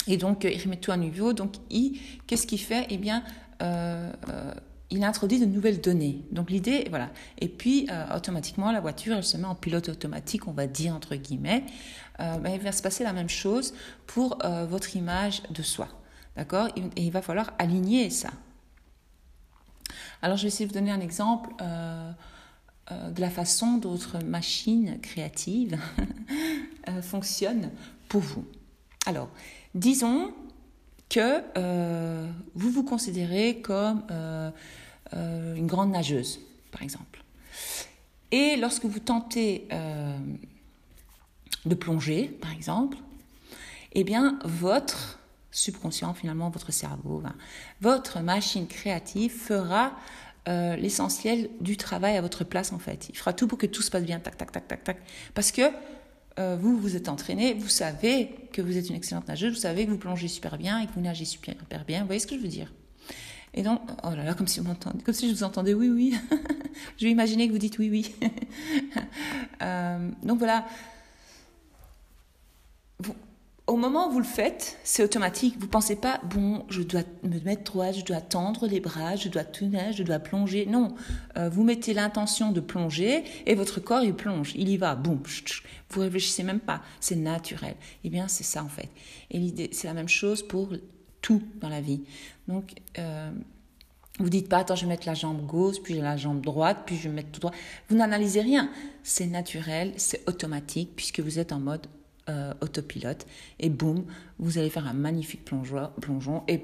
Et 0.10 0.18
donc, 0.18 0.44
il 0.44 0.62
remet 0.62 0.78
tout 0.78 0.92
à 0.92 0.98
niveau. 0.98 1.34
Donc, 1.34 1.54
I, 1.70 2.02
qu'est-ce 2.26 2.48
qu'il 2.48 2.60
fait? 2.60 2.88
Eh 2.90 2.98
bien, 2.98 3.24
euh, 3.62 4.12
euh, 4.30 4.54
il 4.90 5.04
introduit 5.04 5.40
de 5.40 5.46
nouvelles 5.46 5.80
données. 5.80 6.26
Donc, 6.32 6.50
l'idée, 6.50 6.88
voilà. 6.90 7.12
Et 7.38 7.48
puis, 7.48 7.88
euh, 7.92 8.18
automatiquement, 8.18 8.72
la 8.72 8.82
voiture, 8.82 9.16
elle 9.16 9.24
se 9.24 9.38
met 9.38 9.46
en 9.46 9.54
pilote 9.54 9.88
automatique, 9.88 10.48
on 10.48 10.52
va 10.52 10.66
dire, 10.66 10.96
entre 10.96 11.16
guillemets. 11.16 11.64
Ben, 12.18 12.50
il 12.54 12.60
va 12.60 12.74
se 12.74 12.82
passer 12.82 13.06
la 13.06 13.14
même 13.14 13.30
chose 13.30 13.74
pour 14.06 14.40
votre 14.68 14.98
image 14.98 15.42
de 15.52 15.64
soi. 15.64 15.88
D'accord? 16.36 16.68
Et 16.76 17.04
il 17.04 17.12
va 17.12 17.22
falloir 17.22 17.54
aligner 17.60 18.10
ça. 18.10 18.32
Alors, 20.22 20.36
je 20.36 20.42
vais 20.42 20.50
essayer 20.50 20.66
de 20.66 20.74
vous 20.74 20.78
donner 20.78 20.92
un 20.92 21.00
exemple 21.00 21.50
de 21.62 23.22
la 23.22 23.30
façon 23.30 23.78
dont 23.78 23.92
votre 23.92 24.22
machine 24.22 25.00
créative 25.00 25.80
fonctionne 27.02 27.70
pour 28.10 28.20
vous. 28.20 28.44
Alors, 29.06 29.30
Disons 29.76 30.34
que 31.10 31.42
euh, 31.58 32.28
vous 32.56 32.70
vous 32.70 32.84
considérez 32.84 33.62
comme 33.62 34.04
euh, 34.12 34.52
euh, 35.14 35.56
une 35.56 35.68
grande 35.68 35.92
nageuse, 35.92 36.40
par 36.72 36.84
exemple. 36.84 37.24
Et 38.32 38.58
lorsque 38.58 38.86
vous 38.86 39.00
tentez 39.00 39.68
de 41.66 41.74
plonger, 41.74 42.26
par 42.26 42.52
exemple, 42.52 42.98
eh 43.94 44.04
bien, 44.04 44.38
votre 44.46 45.20
subconscient, 45.50 46.14
finalement, 46.14 46.52
votre 46.52 46.72
cerveau, 46.72 47.24
votre 47.82 48.20
machine 48.20 48.68
créative 48.68 49.32
fera 49.32 49.94
l'essentiel 50.46 51.50
du 51.60 51.76
travail 51.76 52.18
à 52.18 52.22
votre 52.22 52.44
place, 52.44 52.72
en 52.72 52.78
fait. 52.78 53.10
Il 53.10 53.18
fera 53.18 53.34
tout 53.34 53.48
pour 53.48 53.58
que 53.58 53.66
tout 53.66 53.82
se 53.82 53.90
passe 53.90 54.04
bien, 54.04 54.20
tac, 54.20 54.38
tac, 54.38 54.52
tac, 54.52 54.68
tac, 54.68 54.84
tac. 54.84 54.98
Parce 55.34 55.52
que 55.52 55.64
euh, 56.38 56.58
vous, 56.60 56.78
vous 56.78 56.96
êtes 56.96 57.10
entraîné, 57.10 57.54
vous 57.54 57.70
savez 57.70 58.30
que 58.54 58.62
vous 58.62 58.78
êtes 58.78 58.90
une 58.90 58.96
excellente 58.96 59.28
nageuse, 59.28 59.54
vous 59.54 59.60
savez 59.60 59.86
que 59.86 59.92
vous 59.92 59.98
plongez 59.98 60.28
super 60.28 60.58
bien 60.58 60.80
et 60.80 60.88
que 60.88 60.94
vous 60.94 61.02
nagez 61.02 61.26
super 61.26 61.56
bien. 61.88 62.02
Vous 62.02 62.06
voyez 62.06 62.20
ce 62.20 62.28
que 62.28 62.36
je 62.36 62.42
veux 62.42 62.48
dire? 62.48 62.72
Et 63.54 63.64
donc, 63.64 63.82
oh 64.04 64.12
là 64.16 64.24
là, 64.24 64.34
comme 64.36 64.48
si, 64.48 64.62
comme 64.62 65.14
si 65.14 65.30
je 65.30 65.34
vous 65.34 65.44
entendais 65.44 65.74
oui, 65.74 65.90
oui. 65.90 66.16
je 66.98 67.06
vais 67.06 67.12
imaginer 67.12 67.48
que 67.48 67.54
vous 67.54 67.58
dites 67.60 67.78
oui, 67.80 67.90
oui. 67.90 68.16
Euh, 69.62 70.10
donc 70.24 70.38
voilà, 70.38 70.66
au 73.70 73.76
moment 73.76 74.08
où 74.08 74.12
vous 74.12 74.20
le 74.20 74.26
faites, 74.26 74.80
c'est 74.84 75.04
automatique. 75.04 75.56
Vous 75.60 75.68
pensez 75.68 75.96
pas, 75.96 76.20
bon, 76.24 76.66
je 76.70 76.82
dois 76.82 77.04
me 77.24 77.40
mettre 77.42 77.72
droit, 77.72 77.92
je 77.92 78.04
dois 78.04 78.20
tendre 78.20 78.66
les 78.66 78.80
bras, 78.80 79.16
je 79.16 79.30
dois 79.30 79.44
tourner, 79.44 79.94
je 79.94 80.02
dois 80.02 80.18
plonger. 80.18 80.66
Non, 80.66 80.96
euh, 81.38 81.50
vous 81.50 81.64
mettez 81.64 81.94
l'intention 81.94 82.52
de 82.52 82.62
plonger 82.62 83.24
et 83.46 83.54
votre 83.54 83.80
corps 83.80 84.02
il 84.02 84.16
plonge, 84.16 84.54
il 84.56 84.70
y 84.70 84.78
va, 84.78 84.96
boum. 84.96 85.22
Vous 85.92 86.02
réfléchissez 86.02 86.44
même 86.44 86.60
pas, 86.60 86.82
c'est 87.00 87.16
naturel. 87.16 87.76
Eh 88.04 88.10
bien, 88.10 88.28
c'est 88.28 88.44
ça 88.44 88.64
en 88.64 88.70
fait. 88.70 88.90
Et 89.30 89.38
l'idée, 89.38 89.70
c'est 89.72 89.88
la 89.88 89.94
même 89.94 90.10
chose 90.10 90.42
pour 90.42 90.70
tout 91.22 91.44
dans 91.62 91.70
la 91.70 91.82
vie. 91.82 92.02
Donc, 92.48 92.74
euh, 92.98 93.32
Vous 94.20 94.30
dites 94.30 94.50
pas, 94.50 94.58
attends, 94.58 94.76
je 94.76 94.82
vais 94.82 94.88
mettre 94.90 95.08
la 95.08 95.14
jambe 95.14 95.46
gauche, 95.46 95.78
puis 95.82 95.94
la 95.94 96.18
jambe 96.18 96.42
droite, 96.42 96.80
puis 96.86 96.98
je 96.98 97.08
vais 97.08 97.16
mettre 97.16 97.32
tout 97.32 97.40
droit. 97.40 97.54
Vous 97.88 97.96
n'analysez 97.96 98.42
rien. 98.42 98.70
C'est 99.02 99.28
naturel, 99.28 99.94
c'est 99.96 100.28
automatique, 100.28 100.90
puisque 100.96 101.22
vous 101.22 101.40
êtes 101.40 101.54
en 101.54 101.60
mode 101.60 101.88
euh, 102.30 102.54
autopilote. 102.62 103.26
Et 103.60 103.70
boum, 103.70 104.06
vous 104.38 104.58
allez 104.58 104.70
faire 104.70 104.88
un 104.88 104.94
magnifique 104.94 105.44
plongeon, 105.44 105.90
plongeon 106.00 106.44
et 106.48 106.58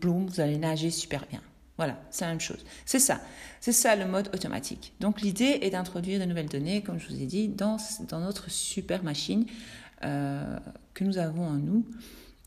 boum, 0.00 0.26
vous 0.26 0.40
allez 0.40 0.56
nager 0.56 0.90
super 0.90 1.26
bien. 1.26 1.40
Voilà, 1.76 2.00
c'est 2.10 2.24
la 2.24 2.30
même 2.30 2.40
chose. 2.40 2.64
C'est 2.86 2.98
ça. 2.98 3.20
C'est 3.60 3.72
ça 3.72 3.94
le 3.94 4.06
mode 4.06 4.28
automatique. 4.34 4.92
Donc 5.00 5.20
l'idée 5.20 5.58
est 5.62 5.70
d'introduire 5.70 6.18
de 6.20 6.24
nouvelles 6.24 6.48
données, 6.48 6.82
comme 6.82 6.98
je 6.98 7.08
vous 7.08 7.20
ai 7.20 7.26
dit, 7.26 7.48
dans, 7.48 7.76
dans 8.08 8.20
notre 8.20 8.50
super 8.50 9.02
machine 9.04 9.44
euh, 10.04 10.58
que 10.94 11.04
nous 11.04 11.18
avons 11.18 11.46
en 11.46 11.54
nous. 11.54 11.84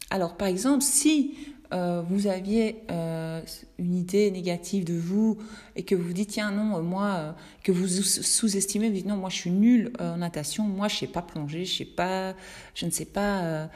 Alors 0.09 0.35
par 0.35 0.47
exemple, 0.49 0.81
si 0.81 1.35
euh, 1.73 2.01
vous 2.07 2.27
aviez 2.27 2.83
euh, 2.91 3.41
une 3.77 3.95
idée 3.95 4.29
négative 4.31 4.83
de 4.83 4.93
vous 4.93 5.37
et 5.75 5.83
que 5.83 5.95
vous 5.95 6.11
dites 6.11 6.29
tiens 6.29 6.51
non 6.51 6.81
moi 6.81 7.05
euh, 7.05 7.31
que 7.63 7.71
vous 7.71 7.87
sous-estimez 7.87 8.89
vous 8.89 8.95
dites 8.95 9.05
non 9.05 9.15
moi 9.15 9.29
je 9.29 9.37
suis 9.37 9.51
nulle 9.51 9.93
en 9.99 10.17
natation 10.17 10.63
moi 10.63 10.87
je 10.87 10.97
sais 10.97 11.07
pas 11.07 11.21
plonger 11.21 11.63
je 11.65 11.77
sais 11.77 11.85
pas 11.85 12.33
je 12.75 12.85
ne 12.85 12.91
sais 12.91 13.05
pas 13.05 13.69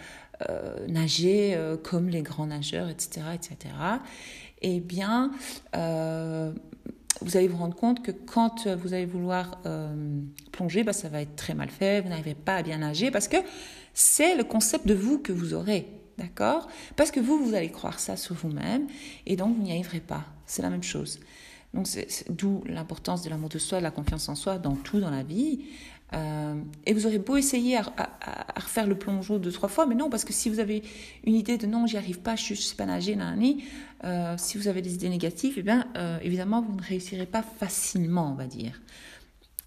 nager 0.90 1.58
comme 1.84 2.10
les 2.10 2.22
grands 2.22 2.48
nageurs 2.48 2.90
etc 2.90 3.22
etc 3.34 3.74
eh 4.62 4.82
bien 4.82 5.32
vous 7.22 7.38
allez 7.38 7.48
vous 7.48 7.58
rendre 7.58 7.76
compte 7.76 8.04
que 8.04 8.12
quand 8.12 8.68
vous 8.68 8.94
allez 8.94 9.06
vouloir 9.06 9.62
plonger, 10.52 10.84
bah, 10.84 10.92
ça 10.92 11.08
va 11.08 11.22
être 11.22 11.38
très 11.38 11.54
mal 11.54 11.70
fait, 11.70 12.02
vous 12.02 12.10
n'arriverez 12.10 12.36
pas 12.36 12.58
à 12.58 12.64
bien 12.64 12.80
nager 12.80 13.10
parce 13.12 13.30
que 13.30 13.38
c'est 13.94 14.36
le 14.36 14.44
concept 14.44 14.86
de 14.86 14.94
vous 14.94 15.20
que 15.20 15.32
vous 15.32 15.54
aurez. 15.54 15.88
D'accord? 16.18 16.68
Parce 16.96 17.12
que 17.12 17.20
vous, 17.20 17.44
vous 17.44 17.56
allez 17.56 17.72
croire 17.72 18.00
ça 18.00 18.16
sur 18.16 18.36
vous-même 18.36 18.88
et 19.26 19.36
donc 19.36 19.56
vous 19.56 19.62
n'y 19.62 19.72
arriverez 19.72 20.00
pas. 20.00 20.24
C'est 20.46 20.62
la 20.62 20.70
même 20.70 20.84
chose. 20.84 21.20
Donc 21.74 21.88
d'où 22.30 22.64
l'importance 22.66 23.22
de 23.24 23.30
l'amour 23.30 23.50
de 23.50 23.60
soi, 23.60 23.80
de 23.80 23.84
la 23.84 23.92
confiance 23.92 24.30
en 24.30 24.36
soi 24.36 24.58
dans 24.58 24.76
tout 24.76 25.00
dans 25.00 25.10
la 25.10 25.24
vie. 25.24 25.66
Euh, 26.14 26.56
et 26.86 26.94
vous 26.94 27.08
aurez 27.08 27.20
beau 27.20 27.36
essayer 27.36 27.78
à, 27.78 27.84
refaire 28.56 28.88
le 28.88 28.98
plongeon 28.98 29.38
deux, 29.38 29.52
trois 29.52 29.70
fois, 29.70 29.86
mais 29.86 29.96
non, 29.96 30.10
parce 30.10 30.24
que 30.24 30.32
si 30.32 30.50
vous 30.50 30.60
avez 30.60 30.84
une 31.26 31.36
idée 31.36 31.58
de 31.58 31.66
non, 31.66 31.88
j'y 31.88 31.98
arrive 31.98 32.20
pas, 32.20 32.36
je 32.36 32.54
ne 32.54 32.58
sais 32.58 32.76
pas 32.76 32.86
nager, 32.86 33.16
nani, 33.16 33.66
euh, 34.04 34.36
si 34.38 34.58
vous 34.58 34.68
avez 34.68 34.82
des 34.82 34.94
idées 34.94 35.10
négatives, 35.10 35.56
eh 35.58 35.64
bien, 35.64 35.88
euh, 35.98 36.20
évidemment, 36.22 36.62
vous 36.62 36.76
ne 36.76 36.82
réussirez 36.82 37.26
pas 37.26 37.42
facilement, 37.42 38.32
on 38.32 38.36
va 38.36 38.48
dire. 38.48 38.82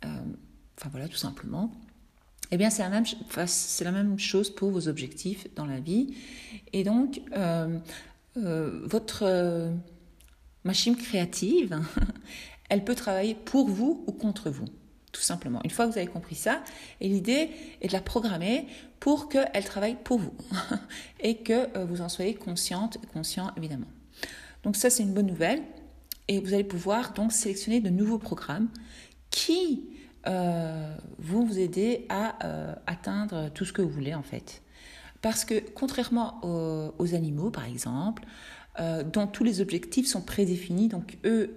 enfin 0.02 0.88
voilà, 0.90 1.08
tout 1.08 1.16
simplement. 1.16 1.72
Eh 2.50 2.56
bien, 2.56 2.70
c'est 2.70 2.82
la, 2.82 3.92
même, 3.92 4.18
chose 4.18 4.50
pour 4.50 4.70
vos 4.70 4.88
objectifs 4.88 5.46
dans 5.54 5.66
la 5.66 5.80
vie. 5.80 6.14
Et 6.72 6.82
donc, 6.82 7.20
euh, 7.36 7.78
euh, 8.38 8.80
votre 8.84 9.24
euh, 9.24 9.70
machine 10.64 10.96
créative, 10.96 11.78
elle 12.70 12.84
peut 12.84 12.94
travailler 12.94 13.34
pour 13.34 13.68
vous 13.68 14.02
ou 14.06 14.12
contre 14.12 14.48
vous, 14.48 14.64
tout 15.12 15.20
simplement. 15.20 15.60
Une 15.64 15.70
fois 15.70 15.86
que 15.86 15.92
vous 15.92 15.98
avez 15.98 16.06
compris 16.06 16.36
ça, 16.36 16.62
et 17.02 17.08
l'idée 17.08 17.50
est 17.82 17.88
de 17.88 17.92
la 17.92 18.00
programmer 18.00 18.66
pour 18.98 19.28
qu'elle 19.28 19.64
travaille 19.64 19.96
pour 20.02 20.18
vous 20.18 20.34
et 21.20 21.36
que 21.36 21.84
vous 21.84 22.00
en 22.00 22.08
soyez 22.08 22.34
consciente 22.34 22.98
conscient, 23.12 23.52
évidemment. 23.58 23.88
Donc 24.62 24.74
ça, 24.74 24.88
c'est 24.88 25.02
une 25.02 25.12
bonne 25.12 25.26
nouvelle. 25.26 25.62
Et 26.30 26.40
vous 26.40 26.52
allez 26.52 26.64
pouvoir 26.64 27.14
donc 27.14 27.32
sélectionner 27.32 27.80
de 27.80 27.88
nouveaux 27.88 28.18
programmes 28.18 28.68
qui 29.30 29.88
euh, 30.28 30.94
vont 31.18 31.44
vous 31.44 31.58
aider 31.58 32.06
à 32.10 32.44
euh, 32.44 32.74
atteindre 32.86 33.50
tout 33.54 33.64
ce 33.64 33.72
que 33.72 33.82
vous 33.82 33.88
voulez 33.88 34.14
en 34.14 34.22
fait. 34.22 34.62
Parce 35.22 35.44
que 35.44 35.60
contrairement 35.74 36.40
aux, 36.98 37.14
animaux 37.14 37.50
par 37.50 37.64
exemple, 37.64 38.24
euh, 38.78 39.02
dont 39.02 39.26
tous 39.26 39.42
les 39.42 39.60
objectifs 39.60 40.06
sont 40.06 40.20
prédéfinis, 40.20 40.88
donc 40.88 41.18
eux, 41.24 41.56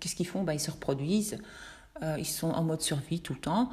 qu'est-ce 0.00 0.14
qu'ils 0.14 0.26
font? 0.26 0.42
Bah, 0.42 0.54
Ils 0.54 0.60
se 0.60 0.70
reproduisent, 0.70 1.38
ils 2.18 2.26
sont 2.26 2.50
en 2.50 2.62
mode 2.62 2.80
survie 2.80 3.20
tout 3.20 3.34
le 3.34 3.40
temps. 3.40 3.70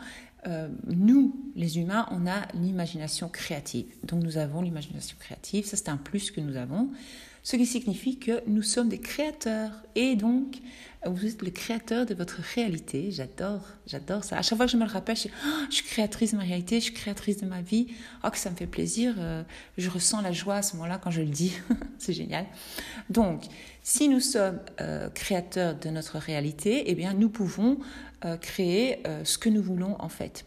Nous, 0.88 1.36
les 1.56 1.80
humains, 1.80 2.08
on 2.12 2.26
a 2.26 2.48
l'imagination 2.54 3.28
créative. 3.30 3.86
Donc 4.04 4.24
nous 4.24 4.38
avons 4.38 4.62
l'imagination 4.62 5.18
créative, 5.20 5.66
ça 5.66 5.78
c'est 5.78 5.90
un 5.90 5.98
plus 5.98 6.32
que 6.32 6.40
nous 6.42 6.56
avons 6.56 6.90
ce 7.44 7.56
qui 7.56 7.66
signifie 7.66 8.20
que 8.20 8.44
nous 8.48 8.62
sommes 8.62 8.90
des 8.90 9.00
créateurs. 9.00 9.72
Et 9.96 10.16
donc, 10.16 10.58
vous 11.06 11.26
êtes 11.26 11.42
le 11.42 11.52
créateur 11.52 12.06
de 12.06 12.14
votre 12.14 12.42
réalité. 12.56 13.12
J'adore, 13.12 13.66
j'adore 13.88 14.24
ça. 14.24 14.38
À 14.38 14.42
chaque 14.42 14.58
fois 14.58 14.66
que 14.66 14.72
je 14.72 14.78
me 14.78 14.86
le 14.86 14.92
rappelle, 14.92 15.16
je 15.16 15.22
suis, 15.22 15.32
je 15.70 15.76
suis 15.76 15.86
créatrice 15.86 16.34
de 16.34 16.38
ma 16.38 16.44
réalité, 16.44 16.80
je 16.80 16.86
suis 16.86 16.94
créatrice 16.94 17.38
de 17.38 17.46
ma 17.46 17.62
vie. 17.62 17.88
Oh, 18.24 18.30
que 18.30 18.38
ça 18.38 18.50
me 18.50 18.56
fait 18.56 18.68
plaisir. 18.68 19.16
Euh, 19.18 19.44
je 19.78 19.90
ressens 19.90 20.22
la 20.22 20.32
joie 20.32 20.56
à 20.56 20.62
ce 20.62 20.76
moment-là 20.76 21.00
quand 21.02 21.12
je 21.12 21.22
le 21.22 21.28
dis. 21.28 21.54
C'est 21.98 22.14
génial. 22.14 22.46
Donc, 23.10 23.46
si 23.82 24.10
nous 24.10 24.20
sommes 24.20 24.60
euh, 24.82 25.10
créateurs 25.10 25.76
de 25.76 25.90
notre 25.90 26.18
réalité, 26.18 26.84
eh 26.88 26.96
bien, 26.96 27.14
nous 27.14 27.30
pouvons 27.30 27.80
euh, 28.26 28.38
créer 28.38 29.04
ce 29.24 29.38
que 29.38 29.50
nous 29.50 29.62
voulons 29.62 29.96
en 30.00 30.10
fait. 30.10 30.46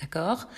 D'accord? 0.00 0.48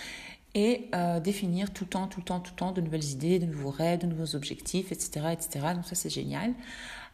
Et 0.54 0.88
euh, 0.94 1.18
définir 1.18 1.73
tout 1.73 1.85
le 1.85 1.90
temps, 1.90 2.06
tout 2.06 2.21
le 2.21 2.25
temps, 2.25 2.38
tout 2.38 2.52
le 2.52 2.56
temps 2.56 2.73
de 2.73 2.80
nouvelles 2.80 3.04
idées, 3.04 3.40
de 3.40 3.47
nouveaux 3.47 3.71
rêves, 3.71 4.00
de 4.00 4.06
nouveaux 4.06 4.37
objectifs, 4.37 4.92
etc. 4.92 5.26
etc. 5.33 5.66
Donc 5.75 5.85
ça, 5.85 5.97
c'est 5.97 6.11
génial. 6.11 6.54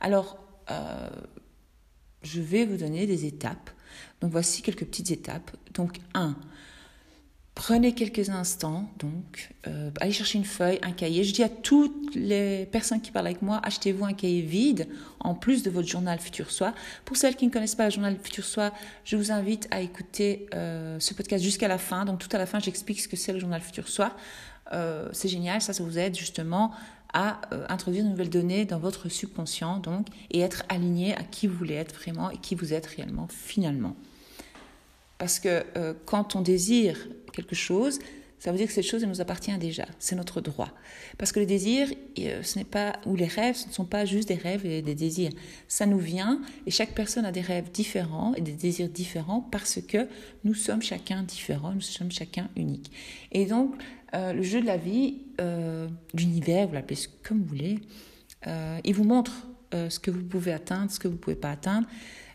Alors, 0.01 0.39
euh, 0.71 1.09
je 2.23 2.43
vais 2.43 2.67
vous 2.67 2.77
donner 2.77 3.07
des 3.07 3.25
étapes. 3.25 3.71
Donc 4.21 4.31
voici 4.31 4.61
quelques 4.61 4.85
petites 4.85 5.11
étapes. 5.11 5.57
Donc, 5.73 6.01
un, 6.13 6.37
Prenez 7.57 7.95
quelques 7.95 8.31
instants, 8.31 8.89
donc, 8.99 9.53
euh, 9.67 9.91
allez 10.01 10.13
chercher 10.13 10.39
une 10.39 10.45
feuille, 10.45 10.79
un 10.83 10.93
cahier. 10.93 11.25
Je 11.25 11.35
dis 11.35 11.43
à 11.43 11.49
toutes 11.49 12.15
les 12.15 12.65
personnes 12.67 13.01
qui 13.03 13.11
parlent 13.11 13.27
avec 13.27 13.43
moi, 13.43 13.61
achetez-vous 13.65 14.05
un 14.05 14.15
cahier 14.15 14.41
vide 14.41 14.89
en 15.19 15.35
plus 15.35 15.63
de 15.63 15.69
votre 15.69 15.87
journal 15.87 16.19
Futur 16.21 16.51
Soi. 16.51 16.73
Pour 17.05 17.17
celles 17.17 17.37
qui 17.37 17.47
ne 17.47 17.51
connaissent 17.53 17.75
pas 17.75 17.85
le 17.85 17.91
journal 17.91 18.17
Futur 18.23 18.45
Soi, 18.45 18.73
je 19.05 19.17
vous 19.17 19.31
invite 19.31 19.69
à 19.73 19.81
écouter 19.83 20.47
euh, 20.55 20.99
ce 21.01 21.13
podcast 21.13 21.45
jusqu'à 21.45 21.69
la 21.69 21.77
fin. 21.77 22.05
Donc, 22.05 22.21
tout 22.21 22.29
à 22.33 22.39
la 22.39 22.47
fin, 22.47 22.61
j'explique 22.61 23.01
ce 23.01 23.09
que 23.09 23.17
c'est 23.17 23.33
le 23.33 23.41
journal 23.41 23.61
Futur 23.61 23.89
Soi. 23.89 24.17
Euh, 24.73 25.09
c'est 25.13 25.29
génial, 25.29 25.61
ça, 25.61 25.73
ça 25.73 25.83
vous 25.83 25.99
aide 25.99 26.17
justement 26.17 26.73
à 27.13 27.41
introduire 27.69 28.05
de 28.05 28.09
nouvelles 28.09 28.31
données 28.31 28.65
dans 28.65 28.79
votre 28.79 29.09
subconscient, 29.09 29.79
donc, 29.79 30.07
et 30.31 30.41
être 30.41 30.63
aligné 30.69 31.15
à 31.17 31.25
qui 31.25 31.49
vous 31.49 31.57
voulez 31.57 31.75
être 31.75 31.93
vraiment 31.95 32.31
et 32.31 32.39
qui 32.39 32.55
vous 32.55 32.73
êtes 32.73 32.87
réellement 32.87 33.27
finalement. 33.29 33.97
Parce 35.19 35.41
que 35.41 35.65
quand 36.07 36.37
on 36.37 36.41
désire 36.41 37.09
quelque 37.33 37.55
chose, 37.55 37.99
ça 38.41 38.51
veut 38.51 38.57
dire 38.57 38.67
que 38.67 38.73
cette 38.73 38.87
chose 38.87 39.05
nous 39.05 39.21
appartient 39.21 39.57
déjà. 39.59 39.85
C'est 39.99 40.17
notre 40.17 40.41
droit. 40.41 40.71
Parce 41.19 41.31
que 41.31 41.41
le 41.41 41.47
désir, 41.47 41.89
euh, 42.19 42.43
ce 42.43 42.59
n'est 42.59 42.65
pas 42.65 42.95
ou 43.05 43.15
les 43.15 43.27
rêves, 43.27 43.55
ce 43.55 43.69
ne 43.69 43.73
sont 43.73 43.85
pas 43.85 44.07
juste 44.07 44.29
des 44.29 44.35
rêves 44.35 44.65
et 44.65 44.81
des 44.81 44.95
désirs. 44.95 45.31
Ça 45.69 45.85
nous 45.85 45.99
vient 45.99 46.41
et 46.67 46.71
chaque 46.71 46.95
personne 46.95 47.27
a 47.27 47.33
des 47.33 47.43
rêves 47.43 47.71
différents 47.71 48.33
et 48.35 48.41
des 48.41 48.55
désirs 48.55 48.89
différents 48.89 49.43
parce 49.43 49.79
que 49.87 50.09
nous 50.45 50.55
sommes 50.55 50.81
chacun 50.81 51.23
différents, 51.23 51.73
nous 51.73 51.83
sommes 51.83 52.11
chacun 52.11 52.49
uniques. 52.57 52.91
Et 53.31 53.45
donc 53.45 53.75
euh, 54.15 54.33
le 54.33 54.43
jeu 54.43 54.63
de 54.63 54.67
la 54.67 54.79
vie, 54.79 55.19
l'univers, 56.15 56.67
vous 56.67 56.75
l'appelez 56.75 56.97
comme 57.23 57.41
vous 57.41 57.47
voulez, 57.47 57.79
il 58.85 58.95
vous 58.95 59.05
montre 59.05 59.47
ce 59.73 59.99
que 59.99 60.11
vous 60.11 60.23
pouvez 60.23 60.53
atteindre, 60.53 60.91
ce 60.91 60.99
que 60.99 61.09
vous 61.09 61.17
pouvez 61.17 61.37
pas 61.37 61.51
atteindre. 61.51 61.87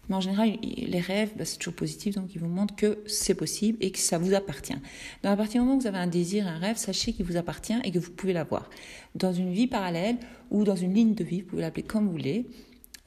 Mais 0.10 0.16
en 0.16 0.22
général, 0.22 0.58
les 0.62 1.00
rêves, 1.00 1.32
bah, 1.36 1.46
c'est 1.46 1.58
toujours 1.58 1.74
positif, 1.74 2.16
donc 2.16 2.34
ils 2.36 2.40
vous 2.40 2.48
montrent 2.48 2.76
que 2.76 3.00
c'est 3.08 3.34
possible 3.34 3.78
et 3.82 3.92
que 3.92 4.00
ça 4.00 4.18
vous 4.18 4.34
appartient. 4.34 4.74
Donc 4.74 5.32
à 5.32 5.36
partir 5.36 5.62
du 5.62 5.66
moment 5.66 5.78
où 5.78 5.82
vous 5.82 5.88
avez 5.88 5.98
un 5.98 6.08
désir, 6.08 6.48
un 6.48 6.58
rêve, 6.58 6.78
sachez 6.78 7.14
qu'il 7.14 7.26
vous 7.26 7.38
appartient 7.38 7.76
et 7.84 7.92
que 7.92 8.00
vous 8.00 8.12
pouvez 8.12 8.34
l'avoir. 8.34 8.70
Dans 9.16 9.34
une 9.34 9.52
vie 9.52 9.68
parallèle 9.68 10.18
ou 10.52 10.64
dans 10.64 10.76
une 10.76 10.94
ligne 10.94 11.16
de 11.16 11.24
vie, 11.24 11.42
vous 11.42 11.48
pouvez 11.48 11.62
l'appeler 11.62 11.84
comme 11.84 12.06
vous 12.06 12.12
voulez, 12.12 12.46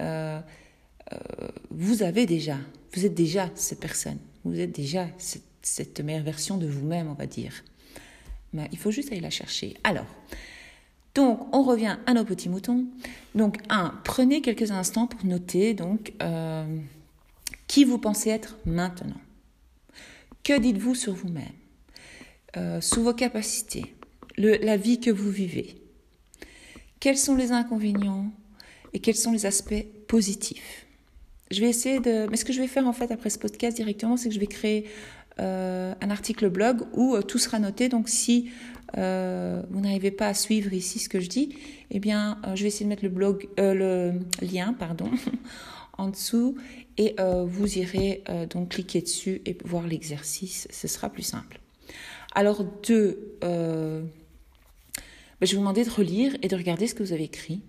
euh, 0.00 0.40
euh, 1.12 1.16
vous 1.70 2.02
avez 2.02 2.26
déjà, 2.26 2.58
vous 2.94 3.06
êtes 3.06 3.14
déjà 3.14 3.50
cette 3.54 3.80
personne, 3.80 4.18
vous 4.44 4.58
êtes 4.58 4.72
déjà 4.72 5.08
cette, 5.18 6.00
meilleure 6.00 6.24
version 6.24 6.56
de 6.56 6.66
vous-même, 6.66 7.08
on 7.08 7.14
va 7.14 7.26
dire. 7.26 7.64
Il 8.72 8.78
faut 8.78 8.90
juste 8.90 9.12
aller 9.12 9.20
la 9.20 9.30
chercher. 9.30 9.74
Alors, 9.84 10.06
donc, 11.18 11.52
on 11.52 11.64
revient 11.64 11.96
à 12.06 12.14
nos 12.14 12.24
petits 12.24 12.48
moutons. 12.48 12.84
Donc, 13.34 13.56
un, 13.70 13.92
prenez 14.04 14.40
quelques 14.40 14.70
instants 14.70 15.08
pour 15.08 15.24
noter 15.26 15.74
donc 15.74 16.12
euh, 16.22 16.78
qui 17.66 17.84
vous 17.84 17.98
pensez 17.98 18.30
être 18.30 18.56
maintenant. 18.64 19.20
Que 20.44 20.56
dites-vous 20.56 20.94
sur 20.94 21.14
vous-même, 21.14 21.44
euh, 22.56 22.80
sur 22.80 23.02
vos 23.02 23.14
capacités, 23.14 23.96
la 24.36 24.76
vie 24.76 25.00
que 25.00 25.10
vous 25.10 25.28
vivez. 25.28 25.82
Quels 27.00 27.18
sont 27.18 27.34
les 27.34 27.50
inconvénients 27.50 28.30
et 28.92 29.00
quels 29.00 29.16
sont 29.16 29.32
les 29.32 29.44
aspects 29.44 29.86
positifs? 30.06 30.86
Je 31.50 31.60
vais 31.60 31.68
essayer 31.68 31.98
de. 31.98 32.28
Mais 32.30 32.36
ce 32.36 32.44
que 32.44 32.52
je 32.52 32.60
vais 32.60 32.68
faire 32.68 32.86
en 32.86 32.92
fait 32.92 33.10
après 33.10 33.30
ce 33.30 33.40
podcast 33.40 33.76
directement, 33.76 34.16
c'est 34.16 34.28
que 34.28 34.34
je 34.36 34.40
vais 34.40 34.46
créer 34.46 34.86
un 35.38 36.10
article 36.10 36.48
blog 36.48 36.82
où 36.94 37.20
tout 37.22 37.38
sera 37.38 37.58
noté. 37.58 37.88
Donc 37.88 38.08
si 38.08 38.50
euh, 38.96 39.62
vous 39.70 39.80
n'arrivez 39.80 40.10
pas 40.10 40.28
à 40.28 40.34
suivre 40.34 40.72
ici 40.72 40.98
ce 40.98 41.08
que 41.08 41.20
je 41.20 41.28
dis, 41.28 41.54
eh 41.90 42.00
bien, 42.00 42.38
euh, 42.46 42.56
je 42.56 42.62
vais 42.62 42.68
essayer 42.68 42.84
de 42.84 42.88
mettre 42.88 43.04
le, 43.04 43.10
blog, 43.10 43.48
euh, 43.58 43.74
le 43.74 44.46
lien 44.46 44.72
pardon, 44.72 45.10
en 45.98 46.08
dessous 46.08 46.56
et 46.96 47.14
vous 47.46 47.78
irez 47.78 48.24
donc 48.50 48.70
cliquer 48.70 49.00
dessus 49.00 49.40
et 49.46 49.56
voir 49.64 49.86
l'exercice. 49.86 50.66
Ce 50.70 50.88
sera 50.88 51.10
plus 51.10 51.22
simple. 51.22 51.60
Alors, 52.34 52.64
deux, 52.64 53.36
ben, 53.40 54.08
je 55.42 55.46
vais 55.46 55.54
vous 55.54 55.60
demander 55.60 55.84
de 55.84 55.90
relire 55.90 56.36
et 56.42 56.48
de 56.48 56.56
regarder 56.56 56.88
ce 56.88 56.96
que 56.96 57.04
vous 57.04 57.12
avez 57.12 57.22
écrit. 57.22 57.62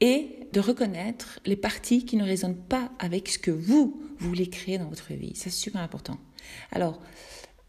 Et 0.00 0.40
de 0.52 0.60
reconnaître 0.60 1.40
les 1.46 1.56
parties 1.56 2.04
qui 2.04 2.16
ne 2.16 2.24
résonnent 2.24 2.56
pas 2.56 2.90
avec 2.98 3.28
ce 3.28 3.38
que 3.38 3.50
vous, 3.50 4.02
voulez 4.18 4.48
créer 4.48 4.78
dans 4.78 4.88
votre 4.88 5.12
vie. 5.12 5.32
C'est 5.34 5.50
super 5.50 5.80
important. 5.80 6.18
Alors, 6.72 7.00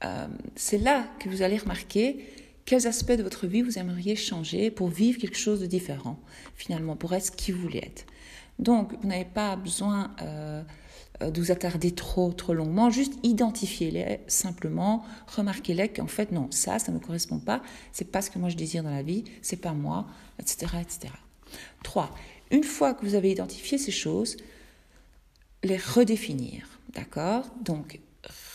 euh, 0.04 0.28
c'est 0.56 0.78
là 0.78 1.08
que 1.20 1.30
vous 1.30 1.42
allez 1.42 1.58
remarquer 1.58 2.26
quels 2.66 2.88
aspects 2.88 3.14
de 3.14 3.24
votre 3.24 3.48
vie 3.48 3.62
vous 3.62 3.80
aimeriez 3.80 4.16
changer 4.16 4.72
pour 4.72 4.90
vivre 4.90 5.20
quelque 5.20 5.38
chose 5.38 5.60
de 5.60 5.66
différent, 5.66 6.20
finalement, 6.56 6.96
pour 6.96 7.14
être 7.14 7.26
ce 7.26 7.32
qui 7.32 7.52
vous 7.52 7.62
voulez 7.62 7.80
être. 7.80 8.06
Donc, 8.60 8.94
vous 9.02 9.08
n'avez 9.08 9.26
pas 9.26 9.56
besoin 9.56 10.12
euh, 10.22 10.64
euh, 11.22 11.32
de 11.32 11.42
vous 11.42 11.52
attarder 11.52 11.92
trop, 11.92 12.32
trop 12.34 12.54
longuement, 12.54 12.90
juste 12.90 13.14
identifiez-les 13.24 14.20
simplement, 14.28 15.04
remarquez-les 15.36 15.90
qu'en 15.90 16.08
fait, 16.08 16.32
non, 16.32 16.48
ça, 16.52 16.80
ça 16.80 16.92
ne 16.92 16.98
me 16.98 17.02
correspond 17.04 17.40
pas, 17.40 17.62
c'est 17.92 18.12
pas 18.12 18.22
ce 18.22 18.30
que 18.30 18.40
moi 18.40 18.50
je 18.50 18.58
désire 18.58 18.84
dans 18.84 18.92
la 18.92 19.04
vie, 19.04 19.24
c'est 19.42 19.62
pas 19.62 19.74
moi, 19.74 20.08
etc., 20.40 20.78
etc. 20.82 21.14
3. 21.84 22.14
Une 22.52 22.64
fois 22.64 22.94
que 22.94 23.06
vous 23.06 23.16
avez 23.16 23.32
identifié 23.32 23.78
ces 23.78 23.92
choses, 23.92 24.38
les 25.64 25.78
redéfinir, 25.78 26.80
d'accord? 26.94 27.46
Donc, 27.64 28.00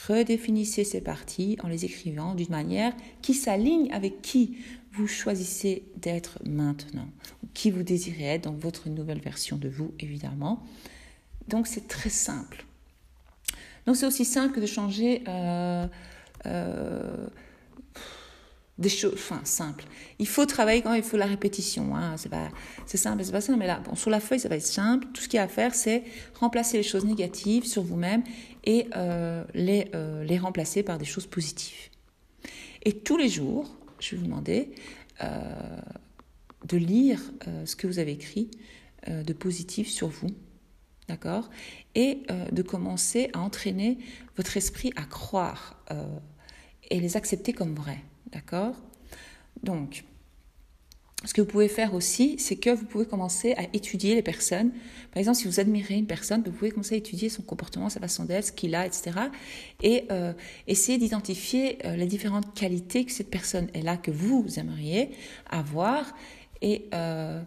redéfinissez 0.09 0.85
ces 0.85 1.01
parties 1.01 1.59
en 1.63 1.69
les 1.69 1.85
écrivant 1.85 2.35
d'une 2.35 2.51
manière 2.51 2.93
qui 3.21 3.35
s'aligne 3.35 3.93
avec 3.93 4.23
qui 4.23 4.57
vous 4.93 5.07
choisissez 5.07 5.85
d'être 5.97 6.39
maintenant, 6.45 7.09
qui 7.55 7.71
vous 7.71 7.83
désirez 7.83 8.25
être 8.25 8.45
dans 8.45 8.53
votre 8.53 8.89
nouvelle 8.89 9.21
version 9.21 9.57
de 9.57 9.69
vous, 9.69 9.93
évidemment. 9.99 10.63
Donc, 11.49 11.67
c'est 11.67 11.89
très 11.89 12.11
simple. 12.11 12.65
Donc, 13.87 13.97
c'est 13.97 14.07
aussi 14.07 14.25
simple 14.25 14.55
que 14.55 14.61
de 14.61 14.67
changer 14.67 15.23
euh, 15.29 15.87
euh, 16.47 17.27
des 18.83 18.91
choses, 18.91 19.15
enfin 19.15 19.41
simple. 19.45 19.85
Il 20.19 20.29
faut 20.29 20.45
travailler 20.45 20.83
quand 20.83 20.93
il 20.93 21.03
faut 21.03 21.17
la 21.17 21.27
répétition. 21.27 21.97
Hein. 21.97 22.17
C'est 22.19 22.29
pas, 22.29 22.51
c'est 22.85 22.99
simple, 22.99 23.25
c'est 23.25 23.33
pas 23.33 23.41
simple. 23.41 23.59
Mais 23.59 23.67
là, 23.67 23.81
bon, 23.81 23.95
sur 23.95 24.11
la 24.11 24.21
feuille, 24.21 24.41
ça 24.41 24.49
va 24.49 24.57
être 24.57 24.67
simple. 24.67 25.07
Tout 25.15 25.23
ce 25.23 25.29
qu'il 25.29 25.39
y 25.39 25.41
a 25.41 25.45
à 25.45 25.49
faire, 25.49 25.75
c'est 25.75 26.05
remplacer 26.35 26.77
les 26.77 26.83
choses 26.83 27.07
négatives 27.07 27.65
sur 27.65 27.83
vous-même 27.83 28.23
et 28.65 28.89
euh, 28.97 29.45
les, 29.55 29.91
euh, 29.95 30.23
les 30.25 30.39
remplacer 30.39 30.83
par 30.83 30.99
des 30.99 31.07
choses 31.07 31.27
positives. 31.27 31.89
Et 32.83 32.93
tous 32.93 33.17
les 33.17 33.29
jours, 33.29 33.75
je 34.01 34.11
vais 34.11 34.17
vous 34.19 34.27
demander 34.27 34.73
euh, 35.23 35.81
de 36.67 36.77
lire 36.77 37.21
ce 37.65 37.77
que 37.77 37.87
vous 37.87 37.99
avez 37.99 38.13
écrit 38.13 38.51
de 39.09 39.33
positif 39.33 39.89
sur 39.89 40.09
vous, 40.09 40.31
d'accord, 41.09 41.51
et 41.97 42.23
de 42.53 42.63
commencer 42.63 43.31
à 43.33 43.41
entraîner 43.41 43.99
votre 44.37 44.57
esprit 44.57 44.93
à 44.95 45.03
croire 45.03 45.77
et 46.91 47.01
les 47.01 47.17
accepter 47.17 47.53
comme 47.53 47.75
vrais. 47.75 48.03
D'accord? 48.33 48.75
Donc, 49.63 50.05
ce 51.25 51.35
que 51.35 51.41
vous 51.41 51.47
pouvez 51.47 51.69
faire 51.69 51.95
aussi, 51.95 52.37
c'est 52.39 52.57
que 52.57 52.71
vous 52.71 52.85
pouvez 52.85 53.07
commencer 53.07 53.53
à 53.53 53.63
étudier 53.75 54.15
les 54.15 54.23
personnes. 54.23 54.73
Par 55.13 55.19
exemple, 55.19 55.39
si 55.39 55.47
vous 55.47 55.61
admirez 55.61 55.95
une 55.95 56.07
personne, 56.07 56.43
vous 56.45 56.51
pouvez 56.51 56.71
commencer 56.71 56.97
à 56.97 56.99
étudier 56.99 57.29
son 57.29 57.43
comportement, 57.43 57.89
sa 57.89 58.01
façon 58.01 58.25
d'être, 58.25 58.47
ce 58.47 58.53
qu'il 58.53 58.75
a, 58.75 58.87
etc. 58.87 59.13
Et 59.83 60.05
euh, 60.11 60.33
essayer 60.67 60.99
d'identifier 60.99 61.79
euh, 61.87 61.95
les 61.95 62.07
différentes 62.07 62.55
qualités 62.55 63.05
que 63.05 63.13
cette 63.13 63.31
personne 63.31 63.69
est 63.73 63.83
là, 63.83 63.97
que 63.97 64.11
vous 64.11 64.45
aimeriez 64.57 65.11
avoir. 65.49 66.13
Et 66.61 66.89
euh, 66.93 67.41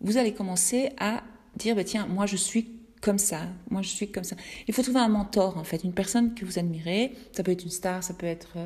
vous 0.00 0.16
allez 0.16 0.34
commencer 0.34 0.90
à 0.98 1.22
dire, 1.56 1.76
bah, 1.76 1.84
tiens, 1.84 2.06
moi 2.06 2.26
je 2.26 2.36
suis 2.36 2.72
comme 3.02 3.18
ça, 3.18 3.42
moi 3.70 3.82
je 3.82 3.88
suis 3.88 4.10
comme 4.10 4.24
ça. 4.24 4.34
Il 4.66 4.74
faut 4.74 4.82
trouver 4.82 4.98
un 4.98 5.08
mentor, 5.08 5.58
en 5.58 5.64
fait, 5.64 5.84
une 5.84 5.92
personne 5.92 6.34
que 6.34 6.44
vous 6.44 6.58
admirez. 6.58 7.12
Ça 7.30 7.44
peut 7.44 7.52
être 7.52 7.62
une 7.62 7.70
star, 7.70 8.02
ça 8.02 8.14
peut 8.14 8.26
être 8.26 8.56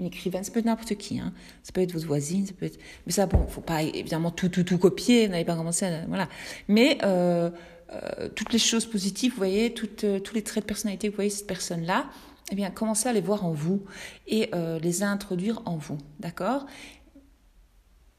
une 0.00 0.06
écrivaine, 0.06 0.42
ça 0.42 0.50
peut 0.50 0.58
être 0.58 0.66
n'importe 0.66 0.94
qui, 0.96 1.20
hein. 1.20 1.32
ça 1.62 1.72
peut 1.72 1.82
être 1.82 1.92
votre 1.92 2.06
voisine, 2.06 2.46
ça 2.46 2.54
peut 2.58 2.66
être... 2.66 2.78
Mais 3.06 3.12
ça, 3.12 3.26
bon, 3.26 3.46
faut 3.46 3.60
pas 3.60 3.82
évidemment 3.82 4.30
tout, 4.30 4.48
tout, 4.48 4.64
tout 4.64 4.78
copier, 4.78 5.28
n'avez 5.28 5.44
pas 5.44 5.54
commencé 5.54 5.84
à... 5.86 6.06
Voilà. 6.06 6.28
Mais 6.68 6.98
euh, 7.04 7.50
euh, 7.92 8.28
toutes 8.34 8.52
les 8.52 8.58
choses 8.58 8.86
positives, 8.86 9.32
vous 9.32 9.36
voyez, 9.36 9.74
toutes, 9.74 10.04
euh, 10.04 10.18
tous 10.18 10.34
les 10.34 10.42
traits 10.42 10.64
de 10.64 10.66
personnalité, 10.66 11.08
vous 11.08 11.14
voyez 11.14 11.30
cette 11.30 11.46
personne-là, 11.46 12.06
eh 12.50 12.54
bien, 12.56 12.70
commencez 12.70 13.08
à 13.08 13.12
les 13.12 13.20
voir 13.20 13.44
en 13.44 13.52
vous 13.52 13.84
et 14.26 14.50
les 14.82 15.04
introduire 15.04 15.62
en 15.66 15.76
vous, 15.76 15.98
d'accord? 16.18 16.66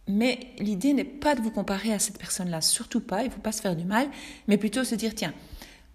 Mais 0.08 0.39
l'idée 0.58 0.94
n'est 0.94 1.04
pas 1.04 1.36
de 1.36 1.41
vous 1.41 1.52
comparer 1.52 1.91
à 1.91 2.00
cette 2.00 2.17
personne-là, 2.17 2.62
surtout 2.62 3.02
pas, 3.02 3.24
il 3.24 3.26
ne 3.26 3.32
faut 3.32 3.41
pas 3.41 3.52
se 3.52 3.62
faire 3.62 3.76
du 3.76 3.84
mal, 3.84 4.08
mais 4.48 4.58
plutôt 4.58 4.86
se 4.86 4.96
dire, 4.96 5.13
tiens, 5.15 5.34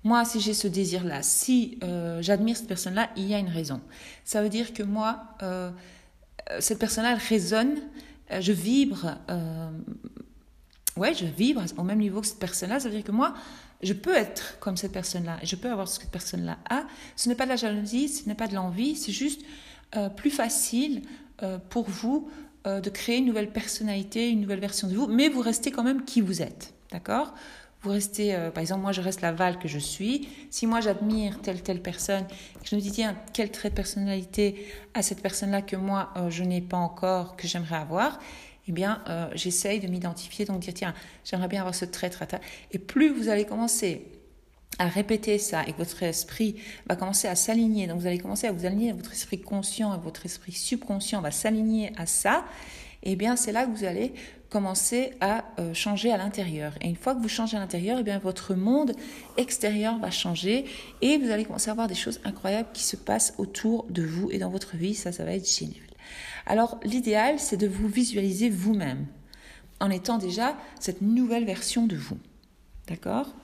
moi, 0.07 0.25
si 0.25 0.39
j'ai 0.39 0.55
ce 0.55 0.69
désir-là, 0.69 1.21
si 1.25 1.81
euh, 1.83 2.23
j'admire 2.23 2.57
cette 2.57 2.69
personne-là, 2.69 3.11
il 3.17 3.27
y 3.27 3.35
a 3.35 3.41
une 3.41 3.49
raison. 3.49 3.81
Ça 4.25 4.41
veut 4.41 4.49
dire 4.49 4.73
que 4.73 4.85
moi, 4.85 5.25
euh, 5.43 5.73
cette 6.61 6.79
personne-là, 6.79 7.15
elle 7.15 7.29
résonne, 7.29 7.75
euh, 8.31 8.41
je 8.41 8.53
vibre, 8.53 9.19
ouais, 10.97 11.13
je 11.13 11.27
vibre 11.27 11.65
au 11.77 11.83
même 11.83 11.99
niveau 11.99 12.21
que 12.21 12.29
cette 12.29 12.39
personne-là. 12.39 12.79
Ça 12.79 12.89
veut 12.89 12.95
dire 12.95 13.03
que 13.03 13.11
moi, 13.11 13.35
je 13.83 13.95
peux 13.95 14.15
être 14.15 14.61
comme 14.61 14.77
cette 14.77 14.93
personne-là, 14.93 15.41
je 15.43 15.57
peux 15.57 15.73
avoir 15.73 15.89
ce 15.89 15.99
que 15.99 16.05
cette 16.05 16.13
personne-là 16.13 16.59
a. 16.71 16.85
Ce 17.17 17.29
n'est 17.29 17.35
pas 17.35 17.45
de 17.45 17.51
la 17.51 17.57
jalousie, 17.57 18.09
ce 18.09 18.29
n'est 18.29 18.37
pas 18.37 18.47
de 18.47 18.55
l'envie, 18.55 18.95
c'est 18.95 19.11
juste 19.11 19.43
plus 20.15 20.31
facile 20.31 21.03
pour 21.69 21.91
vous 21.91 22.31
de 22.65 22.91
créer 22.91 23.19
une 23.19 23.27
nouvelle 23.27 23.51
personnalité, 23.51 24.31
une 24.31 24.41
nouvelle 24.41 24.61
version 24.61 24.87
de 24.87 24.95
vous, 24.95 25.09
mais 25.09 25.29
vous 25.29 25.41
restez 25.41 25.73
quand 25.73 25.83
même 25.83 26.05
qui 26.05 26.21
vous 26.21 26.43
êtes. 26.43 26.75
D'accord? 26.93 27.35
Vous 27.87 27.93
restez, 27.93 28.35
euh, 28.35 28.51
par 28.51 28.61
exemple, 28.61 28.83
moi 28.83 28.93
je 28.93 29.01
reste 29.01 29.21
la 29.21 29.33
Val 29.33 29.59
que 29.59 29.69
je 29.69 29.79
suis. 29.79 30.29
Si 30.51 30.67
moi 30.67 30.81
j'admire 30.81 31.41
telle 31.41 31.63
telle 31.63 31.81
personne, 31.81 32.27
je 32.65 32.75
me 32.75 32.81
dis 32.81 32.91
tiens 32.91 33.17
quel 33.33 33.51
trait 33.51 33.71
de 33.71 33.75
personnalité 33.75 34.67
à 34.95 35.03
cette 35.03 35.23
personne-là 35.23 35.63
que 35.63 35.77
moi 35.77 36.11
euh, 36.17 36.29
je 36.29 36.43
n'ai 36.43 36.61
pas 36.61 36.77
encore 36.77 37.37
que 37.37 37.47
j'aimerais 37.47 37.77
avoir, 37.77 38.19
eh 38.67 38.73
bien 38.73 39.03
euh, 39.09 39.29
j'essaye 39.35 39.79
de 39.79 39.87
m'identifier 39.87 40.45
donc 40.45 40.61
dire 40.61 40.75
tiens 40.75 40.95
j'aimerais 41.25 41.49
bien 41.49 41.61
avoir 41.61 41.75
ce 41.75 41.85
trait, 41.85 42.11
et 42.73 42.79
plus 42.79 43.11
vous 43.11 43.29
allez 43.29 43.45
commencer 43.45 44.05
à 44.79 44.89
répéter 44.89 45.39
ça 45.39 45.63
et 45.67 45.73
que 45.73 45.79
votre 45.79 46.03
esprit 46.03 46.57
va 46.89 46.97
commencer 46.97 47.29
à 47.29 47.37
s'aligner, 47.37 47.87
donc 47.87 48.01
vous 48.01 48.07
allez 48.09 48.19
commencer 48.19 48.49
à 48.49 48.53
vous 48.53 48.67
aligner, 48.67 48.93
votre 48.93 49.13
esprit 49.13 49.41
conscient 49.41 49.95
et 49.95 49.99
votre 49.99 50.27
esprit 50.27 50.53
subconscient 50.53 51.21
va 51.23 51.31
s'aligner 51.31 51.93
à 51.97 52.07
ça, 52.07 52.45
eh 53.05 53.15
bien 53.15 53.37
c'est 53.37 53.53
là 53.53 53.65
que 53.65 53.71
vous 53.71 53.85
allez 53.85 54.13
commencer 54.51 55.13
à 55.21 55.45
euh, 55.59 55.75
changer 55.75 56.13
à 56.13 56.17
l'intérieur. 56.17 56.75
Et 56.81 56.89
une 56.89 56.97
fois 56.97 57.15
que 57.15 57.21
vous 57.21 57.29
changez 57.29 57.57
à 57.57 57.61
l'intérieur, 57.61 57.99
eh 58.01 58.03
bien 58.03 58.19
votre 58.19 58.55
monde 58.55 58.93
extérieur 59.37 59.99
va 59.99 60.11
changer 60.11 60.65
et 61.03 61.19
vous 61.19 61.31
allez 61.31 61.45
commencer 61.45 61.71
à 61.71 61.75
voir 61.75 61.89
des 61.89 61.95
choses 61.95 62.21
incroyables 62.25 62.69
qui 62.73 62.85
se 62.85 62.97
passent 62.97 63.35
autour 63.39 63.87
de 63.91 64.03
vous 64.03 64.31
et 64.31 64.39
dans 64.39 64.51
votre 64.51 64.77
vie. 64.77 64.95
Ça, 64.95 65.13
ça 65.13 65.25
va 65.25 65.33
être 65.33 65.49
génial. 65.49 65.83
Alors 66.47 66.79
l'idéal, 66.85 67.39
c'est 67.39 67.57
de 67.57 67.67
vous 67.67 67.89
visualiser 67.89 68.49
vous-même 68.51 69.07
en 69.81 69.91
étant 69.91 70.19
déjà 70.19 70.57
cette 70.81 71.03
nouvelle 71.03 71.45
version 71.45 71.87
de 71.87 71.97
vous. 71.97 72.19
D'accord? 72.87 73.35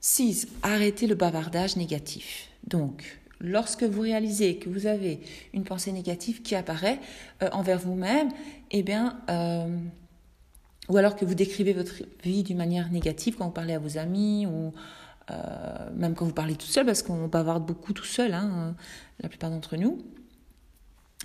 6. 0.00 0.48
Arrêtez 0.62 1.06
le 1.06 1.14
bavardage 1.14 1.76
négatif. 1.76 2.48
Donc, 2.66 3.18
lorsque 3.40 3.82
vous 3.82 4.00
réalisez 4.00 4.56
que 4.56 4.68
vous 4.68 4.86
avez 4.86 5.20
une 5.52 5.64
pensée 5.64 5.92
négative 5.92 6.42
qui 6.42 6.54
apparaît 6.54 7.00
euh, 7.42 7.48
envers 7.52 7.78
vous-même, 7.78 8.30
eh 8.70 8.82
bien, 8.82 9.20
euh, 9.30 9.66
ou 10.88 10.96
alors 10.96 11.16
que 11.16 11.24
vous 11.24 11.34
décrivez 11.34 11.72
votre 11.72 11.94
vie 12.22 12.42
d'une 12.42 12.56
manière 12.56 12.90
négative 12.90 13.36
quand 13.36 13.46
vous 13.46 13.52
parlez 13.52 13.74
à 13.74 13.78
vos 13.78 13.98
amis 13.98 14.46
ou 14.46 14.72
euh, 15.30 15.34
même 15.96 16.14
quand 16.14 16.24
vous 16.24 16.32
parlez 16.32 16.54
tout 16.54 16.66
seul, 16.66 16.86
parce 16.86 17.02
qu'on 17.02 17.26
bavarde 17.26 17.66
beaucoup 17.66 17.92
tout 17.92 18.04
seul, 18.04 18.32
hein, 18.32 18.76
la 19.20 19.28
plupart 19.28 19.50
d'entre 19.50 19.76
nous, 19.76 19.98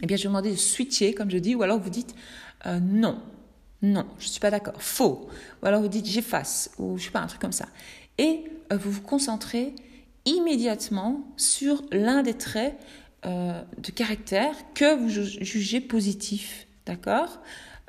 eh 0.02 0.08
bien, 0.08 0.17
je 0.17 0.24
vais 0.24 0.30
vous 0.30 0.34
demander 0.36 0.52
de 0.52 0.60
switcher, 0.60 1.13
comme 1.13 1.30
je 1.30 1.38
dis, 1.38 1.54
ou 1.54 1.62
alors 1.62 1.80
vous 1.80 1.91
dites 1.91 2.15
non, 2.65 3.19
non, 3.84 4.06
je 4.17 4.26
ne 4.26 4.30
suis 4.30 4.39
pas 4.39 4.50
d'accord, 4.50 4.82
faux, 4.82 5.30
ou 5.62 5.65
alors 5.65 5.82
vous 5.82 5.88
dites 5.88 6.08
j'efface, 6.08 6.71
ou 6.80 6.97
je 6.97 7.06
sais 7.06 7.12
pas, 7.12 7.19
un 7.19 7.28
truc 7.28 7.41
comme 7.41 7.52
ça. 7.52 7.67
Et 8.17 8.45
vous 8.71 8.89
vous 8.89 9.02
concentrez 9.02 9.76
immédiatement 10.25 11.25
sur 11.38 11.84
l'un 11.91 12.23
des 12.23 12.34
traits 12.34 12.77
euh, 13.25 13.62
de 13.77 13.91
caractère 13.91 14.55
que 14.73 14.95
vous 14.95 15.10
jugez 15.10 15.79
positif, 15.79 16.67
d'accord? 16.86 17.39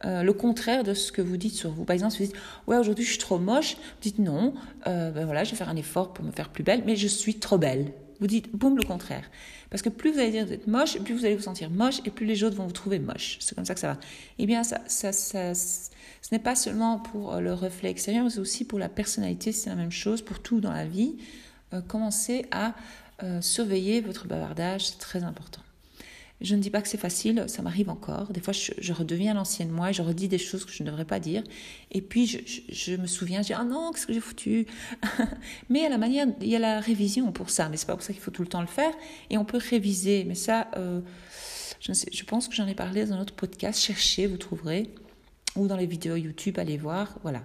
Euh, 0.05 0.23
le 0.23 0.33
contraire 0.33 0.83
de 0.83 0.95
ce 0.95 1.13
que 1.13 1.23
vous 1.23 1.37
dites 1.37 1.55
sur 1.55 1.71
vous. 1.71 1.85
Par 1.85 1.95
exemple, 1.95 2.13
si 2.13 2.19
vous 2.19 2.27
dites 2.27 2.37
ouais 2.67 2.77
aujourd'hui 2.77 3.05
je 3.05 3.11
suis 3.11 3.19
trop 3.19 3.39
moche, 3.39 3.77
vous 3.77 4.01
dites 4.03 4.19
non, 4.19 4.53
euh, 4.89 5.13
ben 5.13 5.25
voilà 5.25 5.45
je 5.45 5.53
vais 5.53 5.57
faire 5.57 5.69
un 5.69 5.77
effort 5.77 6.13
pour 6.13 6.25
me 6.25 6.33
faire 6.33 6.49
plus 6.49 6.65
belle, 6.65 6.83
mais 6.85 6.97
je 6.97 7.07
suis 7.07 7.37
trop 7.37 7.57
belle. 7.57 7.93
Vous 8.19 8.27
dites 8.27 8.55
boum 8.55 8.77
le 8.77 8.83
contraire, 8.83 9.31
parce 9.71 9.81
que 9.81 9.89
plus 9.89 10.13
vous 10.13 10.19
allez 10.19 10.33
dire 10.33 10.45
vous 10.45 10.53
êtes 10.53 10.67
moche, 10.67 10.99
plus 10.99 11.15
vous 11.15 11.25
allez 11.25 11.37
vous 11.37 11.43
sentir 11.43 11.71
moche 11.71 12.01
et 12.05 12.11
plus 12.11 12.27
les 12.27 12.43
autres 12.45 12.57
vont 12.57 12.67
vous 12.67 12.73
trouver 12.73 12.99
moche. 12.99 13.39
C'est 13.41 13.55
comme 13.55 13.65
ça 13.65 13.75
que 13.75 13.81
ça 13.81 13.93
va. 13.93 14.01
Eh 14.39 14.47
bien 14.47 14.65
ça, 14.65 14.81
ça, 14.87 15.13
ça 15.13 15.55
ce 15.55 15.89
n'est 16.31 16.41
pas 16.41 16.57
seulement 16.57 16.99
pour 16.99 17.37
le 17.37 17.55
reflet 17.55 17.91
extérieur, 17.91 18.25
mais 18.25 18.39
aussi 18.39 18.65
pour 18.65 18.79
la 18.79 18.89
personnalité. 18.89 19.53
C'est 19.53 19.71
la 19.71 19.77
même 19.77 19.93
chose 19.93 20.21
pour 20.23 20.41
tout 20.41 20.61
dans 20.61 20.73
la 20.73 20.85
vie. 20.85 21.17
Euh, 21.73 21.81
commencez 21.81 22.47
à 22.51 22.75
euh, 23.23 23.41
surveiller 23.41 24.01
votre 24.01 24.27
bavardage, 24.27 24.89
c'est 24.89 24.99
très 24.99 25.23
important. 25.23 25.63
Je 26.41 26.57
ne 26.57 26.61
dis 26.61 26.71
pas 26.71 26.83
que 26.83 26.89
c'est 26.89 26.99
facile, 26.99 27.45
ça 27.47 27.63
m'arrive 27.63 27.89
encore. 27.89 28.33
Des 28.33 28.41
fois, 28.41 28.53
je, 28.53 28.93
redeviens 28.93 29.33
l'ancienne 29.33 29.71
moi 29.71 29.93
je 29.93 30.03
redis 30.03 30.27
des 30.27 30.39
choses 30.39 30.65
que 30.65 30.73
je 30.73 30.83
ne 30.83 30.89
devrais 30.89 31.05
pas 31.05 31.21
dire. 31.21 31.45
Et 31.93 32.03
puis, 32.03 32.27
je, 32.27 32.97
me 32.97 33.07
souviens, 33.07 33.43
je 33.43 33.49
dis 33.49 33.53
Ah 33.53 33.63
non, 33.63 33.93
qu'est-ce 33.93 34.09
que 34.09 34.13
j'ai 34.13 34.21
foutu? 34.21 34.67
Mais 35.69 35.87
à 35.87 35.89
la 35.89 35.99
manière, 35.99 36.27
il 36.41 36.49
y 36.49 36.57
a 36.57 36.59
la 36.59 36.81
révision 36.81 37.31
pour 37.31 37.49
ça, 37.49 37.69
mais 37.69 37.77
c'est 37.77 37.87
pas 37.87 37.95
pour 37.95 38.03
ça 38.03 38.13
qu'il 38.13 38.21
faut 38.21 38.33
tout 38.33 38.43
le 38.43 38.49
temps 38.49 38.61
le 38.61 38.67
faire. 38.67 38.93
Et 39.31 39.39
on 39.39 39.45
peut 39.45 39.61
réviser, 39.71 40.25
mais 40.25 40.35
ça, 40.35 40.69
euh, 40.77 41.01
je, 41.79 41.93
je 41.93 42.25
pense 42.25 42.49
que 42.49 42.55
j'en 42.57 42.67
ai 42.67 42.75
parlé 42.75 43.07
dans 43.07 43.15
un 43.15 43.21
autre 43.21 43.35
podcast. 43.35 43.81
Cherchez, 43.81 44.27
vous 44.27 44.37
trouverez. 44.37 44.93
Ou 45.55 45.69
dans 45.69 45.77
les 45.77 45.87
vidéos 45.87 46.17
YouTube, 46.17 46.59
allez 46.59 46.77
voir. 46.77 47.19
Voilà. 47.23 47.43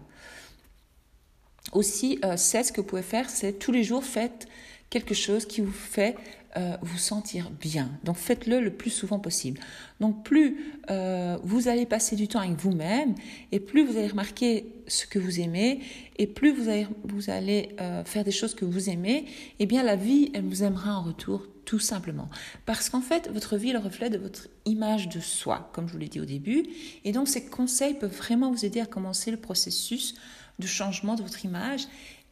Aussi, 1.74 2.20
c'est 2.36 2.64
ce 2.64 2.72
que 2.72 2.82
vous 2.82 2.88
pouvez 2.88 3.02
faire, 3.02 3.30
c'est 3.30 3.54
tous 3.54 3.72
les 3.72 3.84
jours 3.84 4.04
faites 4.04 4.48
quelque 4.90 5.14
chose 5.14 5.46
qui 5.46 5.62
vous 5.62 5.72
fait 5.72 6.16
euh, 6.58 6.76
vous 6.82 6.98
sentir 6.98 7.52
bien. 7.52 7.92
Donc 8.04 8.16
faites-le 8.16 8.62
le 8.62 8.72
plus 8.72 8.90
souvent 8.90 9.20
possible. 9.20 9.60
Donc 10.00 10.24
plus 10.24 10.58
euh, 10.90 11.38
vous 11.44 11.68
allez 11.68 11.86
passer 11.86 12.16
du 12.16 12.28
temps 12.28 12.40
avec 12.40 12.58
vous-même 12.58 13.14
et 13.52 13.60
plus 13.60 13.86
vous 13.86 13.98
allez 13.98 14.08
remarquer 14.08 14.66
ce 14.88 15.06
que 15.06 15.20
vous 15.20 15.40
aimez 15.40 15.82
et 16.18 16.26
plus 16.26 16.52
vous 16.52 16.70
allez, 16.70 16.88
vous 17.04 17.30
allez 17.30 17.76
euh, 17.80 18.04
faire 18.06 18.24
des 18.24 18.32
choses 18.32 18.56
que 18.56 18.66
vous 18.66 18.90
aimez, 18.90 19.26
eh 19.60 19.66
bien 19.66 19.84
la 19.84 19.96
vie, 19.96 20.32
elle 20.34 20.46
vous 20.46 20.64
aimera 20.64 20.96
en 20.98 21.04
retour 21.04 21.46
tout 21.66 21.80
simplement. 21.80 22.30
Parce 22.66 22.90
qu'en 22.90 23.02
fait, 23.02 23.30
votre 23.32 23.58
vie 23.58 23.70
est 23.70 23.74
le 23.74 23.80
reflet 23.80 24.10
de 24.10 24.18
votre 24.18 24.48
image 24.66 25.10
de 25.10 25.20
soi, 25.20 25.70
comme 25.74 25.88
je 25.88 25.94
vous 25.94 26.00
l'ai 26.00 26.08
dit 26.08 26.22
au 26.22 26.26
début. 26.26 26.66
Et 27.04 27.12
donc 27.12 27.28
ces 27.28 27.46
conseils 27.46 27.94
peuvent 27.94 28.18
vraiment 28.18 28.52
vous 28.52 28.66
aider 28.66 28.80
à 28.80 28.86
commencer 28.86 29.30
le 29.30 29.38
processus 29.38 30.16
de 30.60 30.68
changement 30.68 31.16
de 31.16 31.22
votre 31.22 31.46
image 31.46 31.88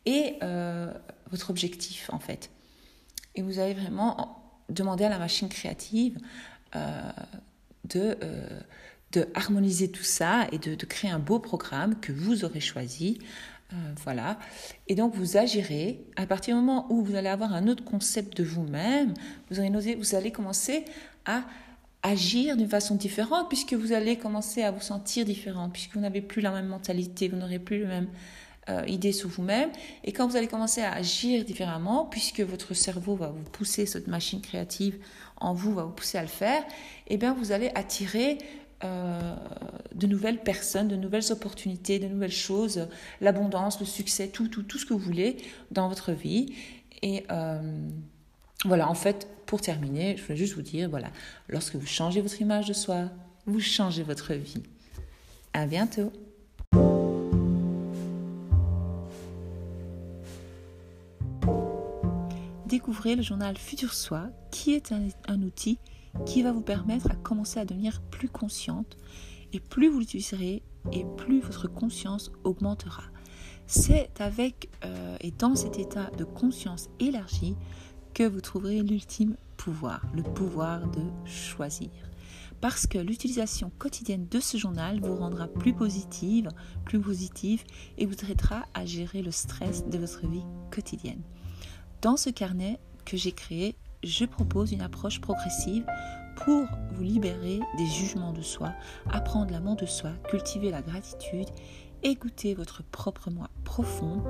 et 0.05 0.37
votre 1.31 1.49
objectif 1.49 2.09
en 2.11 2.19
fait. 2.19 2.49
Et 3.35 3.41
vous 3.41 3.59
allez 3.59 3.73
vraiment 3.73 4.45
demander 4.69 5.03
à 5.03 5.09
la 5.09 5.19
machine 5.19 5.49
créative 5.49 6.17
euh, 6.75 7.11
de, 7.85 8.17
euh, 8.23 8.47
de 9.11 9.27
harmoniser 9.35 9.91
tout 9.91 10.03
ça 10.03 10.47
et 10.51 10.57
de, 10.57 10.73
de, 10.75 10.85
créer 10.85 11.11
un 11.11 11.19
beau 11.19 11.39
programme 11.39 11.99
que 11.99 12.11
vous 12.11 12.43
aurez 12.43 12.59
choisi. 12.59 13.19
Euh, 13.73 13.75
voilà. 14.03 14.39
Et 14.87 14.95
donc 14.95 15.13
vous 15.13 15.37
agirez. 15.37 16.03
À 16.15 16.25
partir 16.25 16.55
du 16.55 16.61
moment 16.61 16.87
où 16.89 17.03
vous 17.03 17.15
allez 17.15 17.29
avoir 17.29 17.53
un 17.53 17.67
autre 17.67 17.83
concept 17.83 18.37
de 18.37 18.43
vous-même, 18.43 19.13
vous, 19.51 19.61
vous 19.97 20.15
allez 20.15 20.31
commencer 20.31 20.83
à 21.25 21.43
agir 22.05 22.55
d'une 22.55 22.69
façon 22.69 22.95
différente 22.95 23.47
puisque 23.49 23.73
vous 23.73 23.91
allez 23.91 24.17
commencer 24.17 24.61
à 24.61 24.71
vous 24.71 24.81
sentir 24.81 25.25
différent, 25.25 25.69
puisque 25.69 25.95
vous 25.95 26.01
n'avez 26.01 26.21
plus 26.21 26.41
la 26.41 26.51
même 26.51 26.67
mentalité, 26.67 27.27
vous 27.27 27.37
n'aurez 27.37 27.59
plus 27.59 27.79
le 27.79 27.87
même 27.87 28.07
euh, 28.69 28.83
idée 28.87 29.11
sur 29.11 29.27
vous-même. 29.29 29.71
Et 30.03 30.11
quand 30.11 30.27
vous 30.27 30.35
allez 30.35 30.47
commencer 30.47 30.81
à 30.81 30.93
agir 30.93 31.43
différemment, 31.45 32.05
puisque 32.05 32.41
votre 32.41 32.73
cerveau 32.75 33.15
va 33.15 33.29
vous 33.29 33.43
pousser, 33.43 33.85
cette 33.85 34.07
machine 34.07 34.39
créative 34.41 34.97
en 35.37 35.53
vous 35.53 35.73
va 35.73 35.83
vous 35.83 35.91
pousser 35.93 36.17
à 36.17 36.21
le 36.21 36.27
faire, 36.27 36.63
eh 37.07 37.17
bien 37.17 37.33
vous 37.33 37.51
allez 37.51 37.71
attirer 37.73 38.37
euh, 38.83 39.35
de 39.95 40.05
nouvelles 40.05 40.41
personnes, 40.43 40.87
de 40.87 40.95
nouvelles 40.95 41.31
opportunités, 41.31 41.97
de 41.97 42.07
nouvelles 42.07 42.31
choses, 42.31 42.87
l'abondance, 43.19 43.79
le 43.79 43.85
succès, 43.85 44.27
tout, 44.27 44.47
tout, 44.47 44.63
tout 44.63 44.77
ce 44.77 44.85
que 44.85 44.93
vous 44.93 44.99
voulez 44.99 45.37
dans 45.71 45.87
votre 45.87 46.11
vie. 46.11 46.53
Et 47.01 47.23
euh, 47.31 47.87
voilà, 48.63 48.89
en 48.89 48.95
fait, 48.95 49.27
pour 49.45 49.61
terminer, 49.61 50.17
je 50.17 50.23
voulais 50.23 50.37
juste 50.37 50.55
vous 50.55 50.61
dire, 50.61 50.89
voilà, 50.89 51.09
lorsque 51.49 51.75
vous 51.75 51.85
changez 51.85 52.21
votre 52.21 52.41
image 52.41 52.67
de 52.67 52.73
soi, 52.73 53.09
vous 53.45 53.59
changez 53.59 54.03
votre 54.03 54.33
vie. 54.33 54.63
À 55.53 55.65
bientôt. 55.65 56.11
découvrez 62.75 63.15
le 63.15 63.21
journal 63.21 63.57
Futur 63.57 63.93
Soi, 63.93 64.27
qui 64.51 64.73
est 64.73 64.91
un, 64.91 65.41
outil 65.41 65.79
qui 66.25 66.43
va 66.43 66.51
vous 66.51 66.61
permettre 66.61 67.09
à 67.09 67.15
commencer 67.15 67.57
à 67.57 67.63
devenir 67.63 68.01
plus 68.11 68.27
consciente. 68.27 68.97
Et 69.53 69.61
plus 69.61 69.87
vous 69.87 69.99
l'utiliserez, 69.99 70.61
et 70.91 71.05
plus 71.15 71.39
votre 71.39 71.69
conscience 71.69 72.33
augmentera. 72.43 73.03
C'est 73.65 74.19
avec 74.19 74.69
euh, 74.83 75.15
et 75.21 75.31
dans 75.31 75.55
cet 75.55 75.79
état 75.79 76.11
de 76.17 76.25
conscience 76.25 76.89
élargie 76.99 77.55
que 78.15 78.23
vous 78.23 78.39
trouverez 78.39 78.81
l'ultime 78.81 79.35
pouvoir, 79.57 80.01
le 80.15 80.23
pouvoir 80.23 80.87
de 80.87 81.01
choisir. 81.25 81.89
Parce 82.61 82.87
que 82.87 82.97
l'utilisation 82.97 83.71
quotidienne 83.77 84.25
de 84.31 84.39
ce 84.39 84.57
journal 84.57 85.01
vous 85.01 85.17
rendra 85.17 85.47
plus 85.47 85.73
positive, 85.73 86.47
plus 86.85 86.99
positive 86.99 87.61
et 87.97 88.05
vous 88.05 88.15
aidera 88.31 88.63
à 88.73 88.85
gérer 88.85 89.21
le 89.21 89.31
stress 89.31 89.85
de 89.85 89.97
votre 89.97 90.25
vie 90.27 90.45
quotidienne. 90.71 91.21
Dans 92.01 92.15
ce 92.15 92.29
carnet 92.29 92.79
que 93.03 93.17
j'ai 93.17 93.33
créé, 93.33 93.75
je 94.01 94.23
propose 94.23 94.71
une 94.71 94.81
approche 94.81 95.19
progressive 95.19 95.85
pour 96.37 96.65
vous 96.93 97.03
libérer 97.03 97.59
des 97.77 97.85
jugements 97.85 98.33
de 98.33 98.41
soi, 98.41 98.71
apprendre 99.11 99.51
l'amour 99.51 99.75
de 99.75 99.85
soi, 99.85 100.11
cultiver 100.29 100.71
la 100.71 100.81
gratitude, 100.81 101.49
écouter 102.01 102.53
votre 102.53 102.81
propre 102.81 103.29
moi 103.29 103.49
profond, 103.65 104.23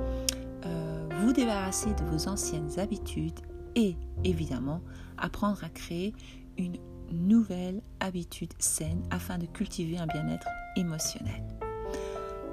euh, 0.65 1.07
vous 1.21 1.33
débarrasser 1.33 1.93
de 1.93 2.03
vos 2.05 2.27
anciennes 2.27 2.79
habitudes 2.79 3.39
et 3.75 3.95
évidemment 4.23 4.81
apprendre 5.17 5.63
à 5.63 5.69
créer 5.69 6.13
une 6.57 6.77
nouvelle 7.11 7.81
habitude 7.99 8.53
saine 8.59 9.03
afin 9.11 9.37
de 9.37 9.45
cultiver 9.45 9.97
un 9.97 10.07
bien-être 10.07 10.47
émotionnel. 10.75 11.43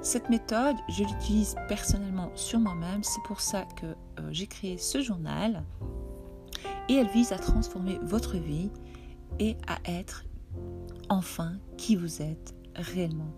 Cette 0.01 0.29
méthode, 0.29 0.75
je 0.89 1.03
l'utilise 1.03 1.55
personnellement 1.69 2.29
sur 2.35 2.59
moi-même, 2.59 3.03
c'est 3.03 3.23
pour 3.23 3.39
ça 3.39 3.63
que 3.79 3.85
euh, 3.85 4.29
j'ai 4.31 4.47
créé 4.47 4.77
ce 4.77 5.01
journal 5.01 5.63
et 6.89 6.95
elle 6.95 7.07
vise 7.07 7.31
à 7.31 7.37
transformer 7.37 7.99
votre 8.03 8.37
vie 8.37 8.69
et 9.39 9.55
à 9.65 9.77
être 9.89 10.25
enfin 11.09 11.53
qui 11.77 11.95
vous 11.95 12.21
êtes 12.21 12.53
réellement. 12.75 13.31